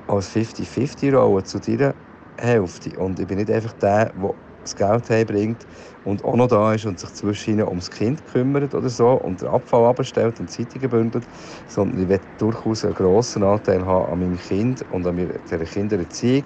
als 0.07 0.29
50-50-Rolle 0.29 1.45
zu 1.45 1.61
deiner 1.61 1.97
Hälfte. 2.39 2.99
Und 2.99 3.19
ich 3.21 3.27
bin 3.27 3.39
nicht 3.39 3.51
einfach 3.51 3.73
der, 3.75 4.13
der 4.13 4.33
das 4.65 4.77
Geld 4.77 5.11
heimbringt 5.11 5.67
und 6.05 6.23
auch 6.25 6.37
noch 6.37 6.47
da 6.47 6.73
ist 6.75 6.87
und 6.87 7.01
sich 7.01 7.11
zwischen 7.15 7.61
ums 7.63 7.91
Kind 7.91 8.25
kümmert 8.25 8.75
oder 8.75 8.89
so 8.91 9.11
und 9.11 9.41
den 9.41 9.49
Abfall 9.49 9.85
abstellt 9.87 10.39
und 10.39 10.51
Zeitungen 10.51 10.89
bündelt, 10.89 11.27
sondern 11.67 11.99
ich 12.01 12.09
will 12.09 12.21
durchaus 12.37 12.85
einen 12.85 12.95
grossen 12.95 13.43
Anteil 13.43 13.85
haben 13.85 14.13
an 14.13 14.19
meinem 14.21 14.39
Kind 14.39 14.83
und 14.89 15.05
an 15.07 15.17
dieser 15.17 15.65
Kindererziehung 15.65 16.45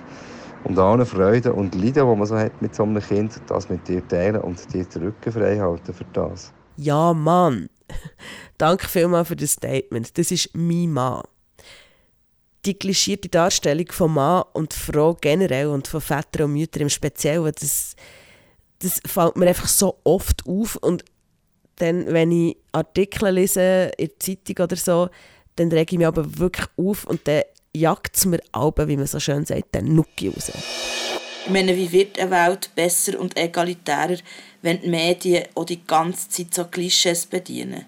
und 0.63 0.79
an 0.79 0.85
allen 1.01 1.07
Freuden 1.07 1.53
und 1.53 1.75
Leiden, 1.75 2.09
die 2.11 2.17
man 2.17 2.27
so 2.27 2.39
hat 2.39 2.61
mit 2.63 2.75
so 2.75 2.85
einem 2.85 3.03
Kind, 3.03 3.43
das 3.51 3.69
mit 3.69 3.89
dir 3.89 4.07
teilen 4.09 4.41
und 4.43 4.73
dir 4.73 4.87
den 4.87 5.03
Rücken 5.03 5.33
frei 5.33 5.59
halten 5.59 5.95
für 5.95 6.05
das. 6.07 6.55
Ja, 6.77 7.13
Mann. 7.15 7.69
Danke 8.59 8.89
vielmals 8.89 9.29
für 9.29 9.37
das 9.37 9.53
Statement. 9.53 10.17
Das 10.17 10.31
ist 10.31 10.51
mein 10.55 10.93
Mann 10.93 11.23
die 12.67 12.75
klischierte 12.75 13.29
Darstellung 13.29 13.91
von 13.93 14.15
Mann 14.15 14.45
und 14.53 14.75
Frau 14.75 15.15
generell 15.15 15.69
und 15.69 15.87
von 15.87 16.01
Vätern 16.01 16.47
und 16.47 16.55
Müttern 16.55 16.83
im 16.83 16.89
Speziellen, 16.89 17.53
das, 17.59 17.95
das 18.81 19.01
fällt 19.07 19.37
mir 19.37 19.47
einfach 19.47 19.69
so 19.69 19.99
oft 20.05 20.47
auf. 20.47 20.77
Und 20.77 21.05
dann, 21.77 22.07
wenn 22.13 22.33
ich 22.33 22.57
Artikel 22.73 23.31
lese 23.31 23.93
in 23.97 24.09
der 24.09 24.19
Zeitung 24.19 24.65
oder 24.65 24.77
so, 24.77 25.09
dann 25.57 25.71
rege 25.71 25.95
ich 25.95 25.99
mich 25.99 26.07
aber 26.07 26.39
wirklich 26.39 26.67
auf 26.77 27.05
und 27.05 27.27
dann 27.29 27.43
jagt 27.75 28.17
es 28.17 28.27
mir 28.27 28.41
Alben, 28.53 28.89
wie 28.89 28.97
man 28.97 29.07
so 29.07 29.21
schön 29.21 29.45
sagt, 29.45 29.75
den 29.75 29.95
Nuki 29.95 30.29
raus. 30.29 30.51
Ich 31.47 31.53
meine, 31.53 31.77
wie 31.77 31.93
wird 31.93 32.19
eine 32.19 32.31
Welt 32.33 32.71
besser 32.75 33.19
und 33.19 33.39
egalitärer, 33.39 34.19
wenn 34.63 34.81
die 34.81 34.89
Medien 34.89 35.45
auch 35.55 35.65
die 35.65 35.85
ganze 35.85 36.29
Zeit 36.29 36.53
so 36.53 36.65
Klischees 36.65 37.25
bedienen? 37.27 37.87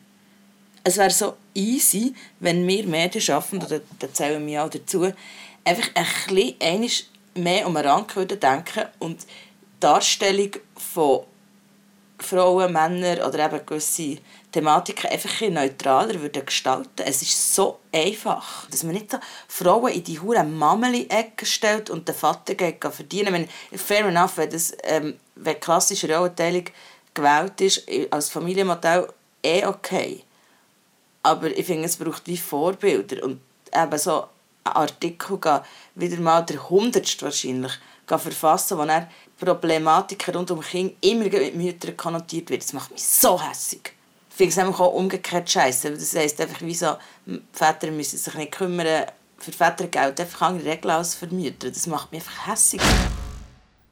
es 0.88 0.96
wäre 0.96 1.10
so 1.10 1.34
easy, 1.54 2.14
wenn 2.40 2.66
wir 2.66 2.86
Medien 2.86 3.20
schaffen, 3.20 3.62
oder 3.62 3.80
da 3.98 4.12
zählen 4.12 4.44
wir 4.46 4.64
auch 4.64 4.70
dazu, 4.70 5.12
einfach 5.64 5.90
ein 5.94 6.06
bisschen 6.28 6.90
mehr 7.34 7.66
um 7.66 7.74
den 7.74 7.86
Rand 7.86 8.14
denken 8.16 8.84
und 8.98 9.22
die 9.22 9.26
Darstellung 9.80 10.52
von 10.76 11.24
Frauen, 12.18 12.72
Männern 12.72 13.20
oder 13.20 13.46
eben 13.46 13.64
gewisse 13.64 14.18
Thematiken 14.52 15.10
einfach 15.10 15.42
ein 15.42 15.52
neutraler 15.54 16.20
würden 16.20 16.44
gestalten 16.44 17.02
Es 17.04 17.20
ist 17.22 17.54
so 17.54 17.80
einfach, 17.92 18.66
dass 18.70 18.82
man 18.82 18.94
nicht 18.94 19.10
so 19.10 19.18
Frauen 19.46 19.92
in 19.92 20.04
die 20.04 20.18
hure 20.20 20.42
Mammeli-Ecke 20.42 21.44
stellt 21.44 21.90
und 21.90 22.08
der 22.08 22.14
Vater 22.14 22.54
geht 22.54 22.82
verdienen. 22.82 23.32
Wenn, 23.32 23.78
fair 23.78 24.06
enough, 24.06 24.36
wenn, 24.36 24.50
das, 24.50 24.74
ähm, 24.84 25.18
wenn 25.34 25.60
klassische 25.60 26.14
Rollenteilung 26.14 26.64
gewählt 27.12 27.60
ist, 27.60 27.86
als 28.10 28.30
Familienmodell 28.30 29.08
eh 29.42 29.66
okay. 29.66 30.24
Aber 31.22 31.48
ich 31.56 31.66
finde, 31.66 31.84
es 31.84 31.96
braucht 31.96 32.26
wie 32.26 32.38
Vorbilder. 32.38 33.22
Und 33.24 33.40
eben 33.74 33.98
so 33.98 34.28
einen 34.64 34.76
Artikel 34.76 35.38
wieder 35.94 36.20
mal 36.20 36.42
der 36.42 36.70
hundertste 36.70 37.26
wahrscheinlich 37.26 37.72
verfassen, 38.06 38.78
wo 38.78 38.82
er 38.84 39.10
Problematiken 39.38 40.34
rund 40.34 40.50
um 40.50 40.60
Kinder 40.60 40.94
immer 41.02 41.24
mit 41.24 41.54
Müttern 41.54 41.96
konnotiert 41.96 42.48
wird. 42.48 42.62
Das 42.62 42.72
macht 42.72 42.90
mich 42.90 43.04
so 43.04 43.40
hässlich. 43.40 43.97
Ich 44.38 44.40
finde 44.40 44.50
es 44.50 44.56
nämlich 44.56 44.78
auch 44.78 44.94
umgekehrt 44.94 45.50
scheiße. 45.50 45.90
Das 45.90 46.14
heisst 46.14 46.40
einfach, 46.40 46.60
wie 46.60 46.72
so, 46.72 46.94
Väter 47.52 47.90
müssen 47.90 48.18
sich 48.18 48.34
nicht 48.34 48.52
kümmern. 48.52 49.06
Für 49.36 49.50
Väter 49.50 49.88
gilt 49.88 50.20
einfach 50.20 50.42
andere 50.42 50.70
Regeln 50.70 50.94
als 50.94 51.16
für 51.16 51.26
Mütter. 51.26 51.68
Das 51.72 51.88
macht 51.88 52.12
mich 52.12 52.20
einfach 52.20 52.46
hässlich 52.46 52.80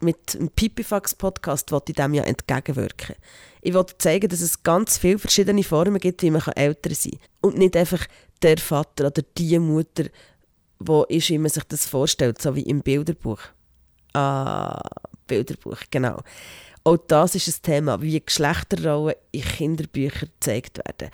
mit 0.00 0.34
dem 0.34 0.50
Pipifax-Podcast 0.50 1.72
wollte 1.72 1.92
ich 1.92 1.96
dem 1.96 2.14
ja 2.14 2.22
entgegenwirken. 2.22 3.16
Ich 3.62 3.74
wollte 3.74 3.98
zeigen, 3.98 4.28
dass 4.28 4.40
es 4.40 4.62
ganz 4.62 4.98
viele 4.98 5.18
verschiedene 5.18 5.62
Formen 5.64 5.98
gibt, 5.98 6.22
wie 6.22 6.30
man 6.30 6.42
älter 6.54 6.94
sein 6.94 7.12
kann. 7.12 7.20
Und 7.40 7.58
nicht 7.58 7.76
einfach 7.76 8.06
der 8.42 8.58
Vater 8.58 9.06
oder 9.06 9.22
die 9.36 9.58
Mutter, 9.58 10.04
wo 10.78 11.04
ist, 11.04 11.30
wie 11.30 11.38
man 11.38 11.50
sich 11.50 11.64
das 11.64 11.86
vorstellt, 11.86 12.40
so 12.40 12.54
wie 12.54 12.62
im 12.62 12.82
Bilderbuch. 12.82 13.40
Ah, 14.12 14.82
Bilderbuch, 15.26 15.78
genau. 15.90 16.20
Auch 16.86 16.98
das 16.98 17.34
ist 17.34 17.48
ein 17.48 17.62
Thema, 17.62 18.00
wie 18.00 18.20
Geschlechterrollen 18.24 19.16
in 19.32 19.42
Kinderbüchern 19.42 20.28
gezeigt 20.38 20.78
werden. 20.78 21.10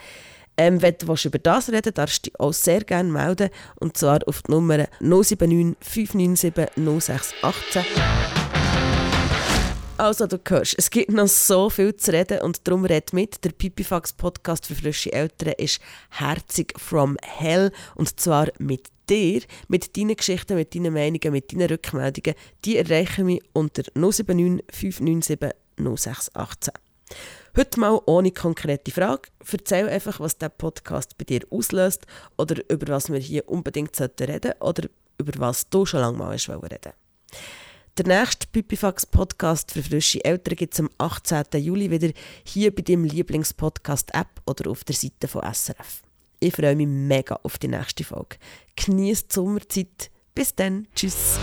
Ähm, 0.58 0.82
wenn 0.82 0.96
du 0.98 1.14
über 1.24 1.38
das 1.38 1.72
reden 1.72 1.94
darfst 1.94 2.26
du 2.26 2.30
dich 2.30 2.38
auch 2.38 2.52
sehr 2.52 2.84
gerne 2.84 3.10
melden. 3.10 3.48
Und 3.80 3.96
zwar 3.96 4.20
auf 4.26 4.42
die 4.42 4.50
Nummer 4.50 4.86
079 5.00 5.78
597 5.80 6.76
0618. 6.76 7.84
Also 9.96 10.26
du 10.26 10.38
hörst, 10.46 10.74
es 10.76 10.90
gibt 10.90 11.10
noch 11.10 11.26
so 11.26 11.70
viel 11.70 11.96
zu 11.96 12.12
reden 12.12 12.42
und 12.42 12.68
darum 12.68 12.84
red 12.84 13.14
mit. 13.14 13.42
Der 13.42 13.52
Pipifax 13.52 14.12
Podcast 14.12 14.66
für 14.66 14.74
frische 14.74 15.10
Eltern 15.10 15.54
ist 15.56 15.80
herzig 16.10 16.74
from 16.78 17.16
hell 17.22 17.72
und 17.94 18.20
zwar 18.20 18.48
mit 18.58 18.88
dir, 19.08 19.40
mit 19.68 19.96
deinen 19.96 20.16
Geschichten, 20.16 20.56
mit 20.56 20.74
deinen 20.74 20.92
Meinungen, 20.92 21.32
mit 21.32 21.50
deinen 21.50 21.68
Rückmeldungen. 21.68 22.34
Die 22.66 22.76
erreichen 22.76 23.24
mich 23.24 23.42
unter 23.54 23.84
079 23.94 24.66
597 24.70 25.61
0618. 25.82 26.72
Heute 27.56 27.80
mal 27.80 28.00
ohne 28.06 28.30
konkrete 28.30 28.90
Frage. 28.90 29.28
Erzähl 29.50 29.88
einfach, 29.88 30.20
was 30.20 30.38
der 30.38 30.48
Podcast 30.48 31.18
bei 31.18 31.24
dir 31.24 31.42
auslöst 31.50 32.06
oder 32.38 32.62
über 32.70 32.94
was 32.94 33.12
wir 33.12 33.18
hier 33.18 33.48
unbedingt 33.48 34.00
reden 34.00 34.12
sollten 34.18 34.52
oder 34.60 34.88
über 35.18 35.32
was 35.36 35.68
du 35.68 35.84
schon 35.84 36.00
lange 36.00 36.16
mal 36.16 36.30
reden 36.30 36.62
wolltest. 36.62 36.94
Der 37.98 38.06
nächste 38.06 38.46
Pipifax-Podcast 38.46 39.72
für 39.72 39.82
frische 39.82 40.24
Eltern 40.24 40.56
gibt 40.56 40.72
es 40.72 40.80
am 40.80 40.88
18. 40.96 41.62
Juli 41.62 41.90
wieder 41.90 42.10
hier 42.42 42.74
bei 42.74 42.80
deinem 42.80 43.04
Lieblingspodcast-App 43.04 44.40
oder 44.46 44.70
auf 44.70 44.84
der 44.84 44.94
Seite 44.94 45.28
von 45.28 45.42
SRF. 45.42 46.02
Ich 46.40 46.54
freue 46.54 46.74
mich 46.74 46.88
mega 46.88 47.38
auf 47.42 47.58
die 47.58 47.68
nächste 47.68 48.02
Folge. 48.02 48.36
Genießt 48.76 49.30
die 49.30 49.34
Sommerzeit. 49.34 50.10
Bis 50.34 50.54
dann. 50.54 50.88
Tschüss. 50.94 51.38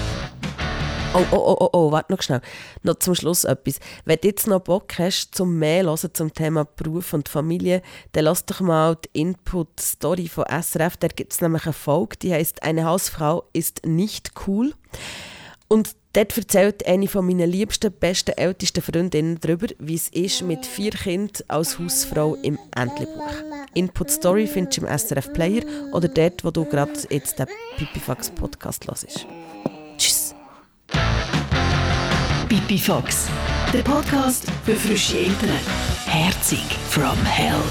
Oh, 1.12 1.26
oh, 1.32 1.38
oh, 1.38 1.58
oh, 1.60 1.70
oh, 1.74 1.92
warte 1.92 2.14
noch 2.14 2.22
schnell. 2.22 2.42
Noch 2.84 3.00
zum 3.00 3.16
Schluss 3.16 3.44
etwas. 3.44 3.80
Wenn 4.06 4.20
du 4.22 4.28
jetzt 4.28 4.46
noch 4.46 4.60
Bock 4.60 5.00
hast, 5.00 5.34
zum 5.34 5.58
mehr 5.58 5.84
hören 5.84 6.14
zum 6.14 6.32
Thema 6.32 6.66
Beruf 6.66 7.14
und 7.14 7.28
Familie, 7.28 7.82
dann 8.12 8.26
lass 8.26 8.46
doch 8.46 8.60
mal 8.60 8.96
die 8.96 9.22
Input-Story 9.22 10.28
von 10.28 10.46
SRF. 10.46 10.98
Da 10.98 11.08
gibt 11.08 11.34
es 11.34 11.42
nämlich 11.42 11.66
eine 11.66 11.74
Folge, 11.74 12.18
die 12.18 12.32
heißt 12.32 12.62
Eine 12.62 12.86
Hausfrau 12.86 13.46
ist 13.54 13.88
nicht 13.88 14.34
cool. 14.46 14.74
Und 15.68 15.96
dort 16.14 16.38
erzählt 16.38 16.86
eine 16.86 17.08
von 17.08 17.26
meinen 17.26 17.50
liebsten, 17.50 17.92
besten, 17.92 18.38
ältesten 18.38 18.84
Freundinnen 18.84 19.40
darüber, 19.40 19.66
wie 19.80 19.96
es 19.96 20.10
ist 20.10 20.44
mit 20.44 20.64
vier 20.64 20.92
Kindern 20.92 21.44
als 21.48 21.80
Hausfrau 21.80 22.36
im 22.36 22.60
Entlebuch. 22.76 23.34
Input 23.74 24.12
Story 24.12 24.46
findest 24.46 24.78
du 24.78 24.86
im 24.86 24.98
SRF 24.98 25.34
Player 25.34 25.64
oder 25.92 26.08
dort, 26.08 26.44
wo 26.44 26.52
du 26.52 26.66
gerade 26.66 26.94
jetzt 27.10 27.40
den 27.40 27.48
Pipifax 27.78 28.30
Podcast 28.30 28.86
hörst. 28.88 29.26
Pipifax, 32.50 33.28
der 33.72 33.84
Podcast 33.84 34.46
für 34.66 34.76
frische 34.76 35.20
Eltern. 35.20 35.52
Herzig 36.08 36.64
from 36.90 37.16
Hell. 37.24 37.62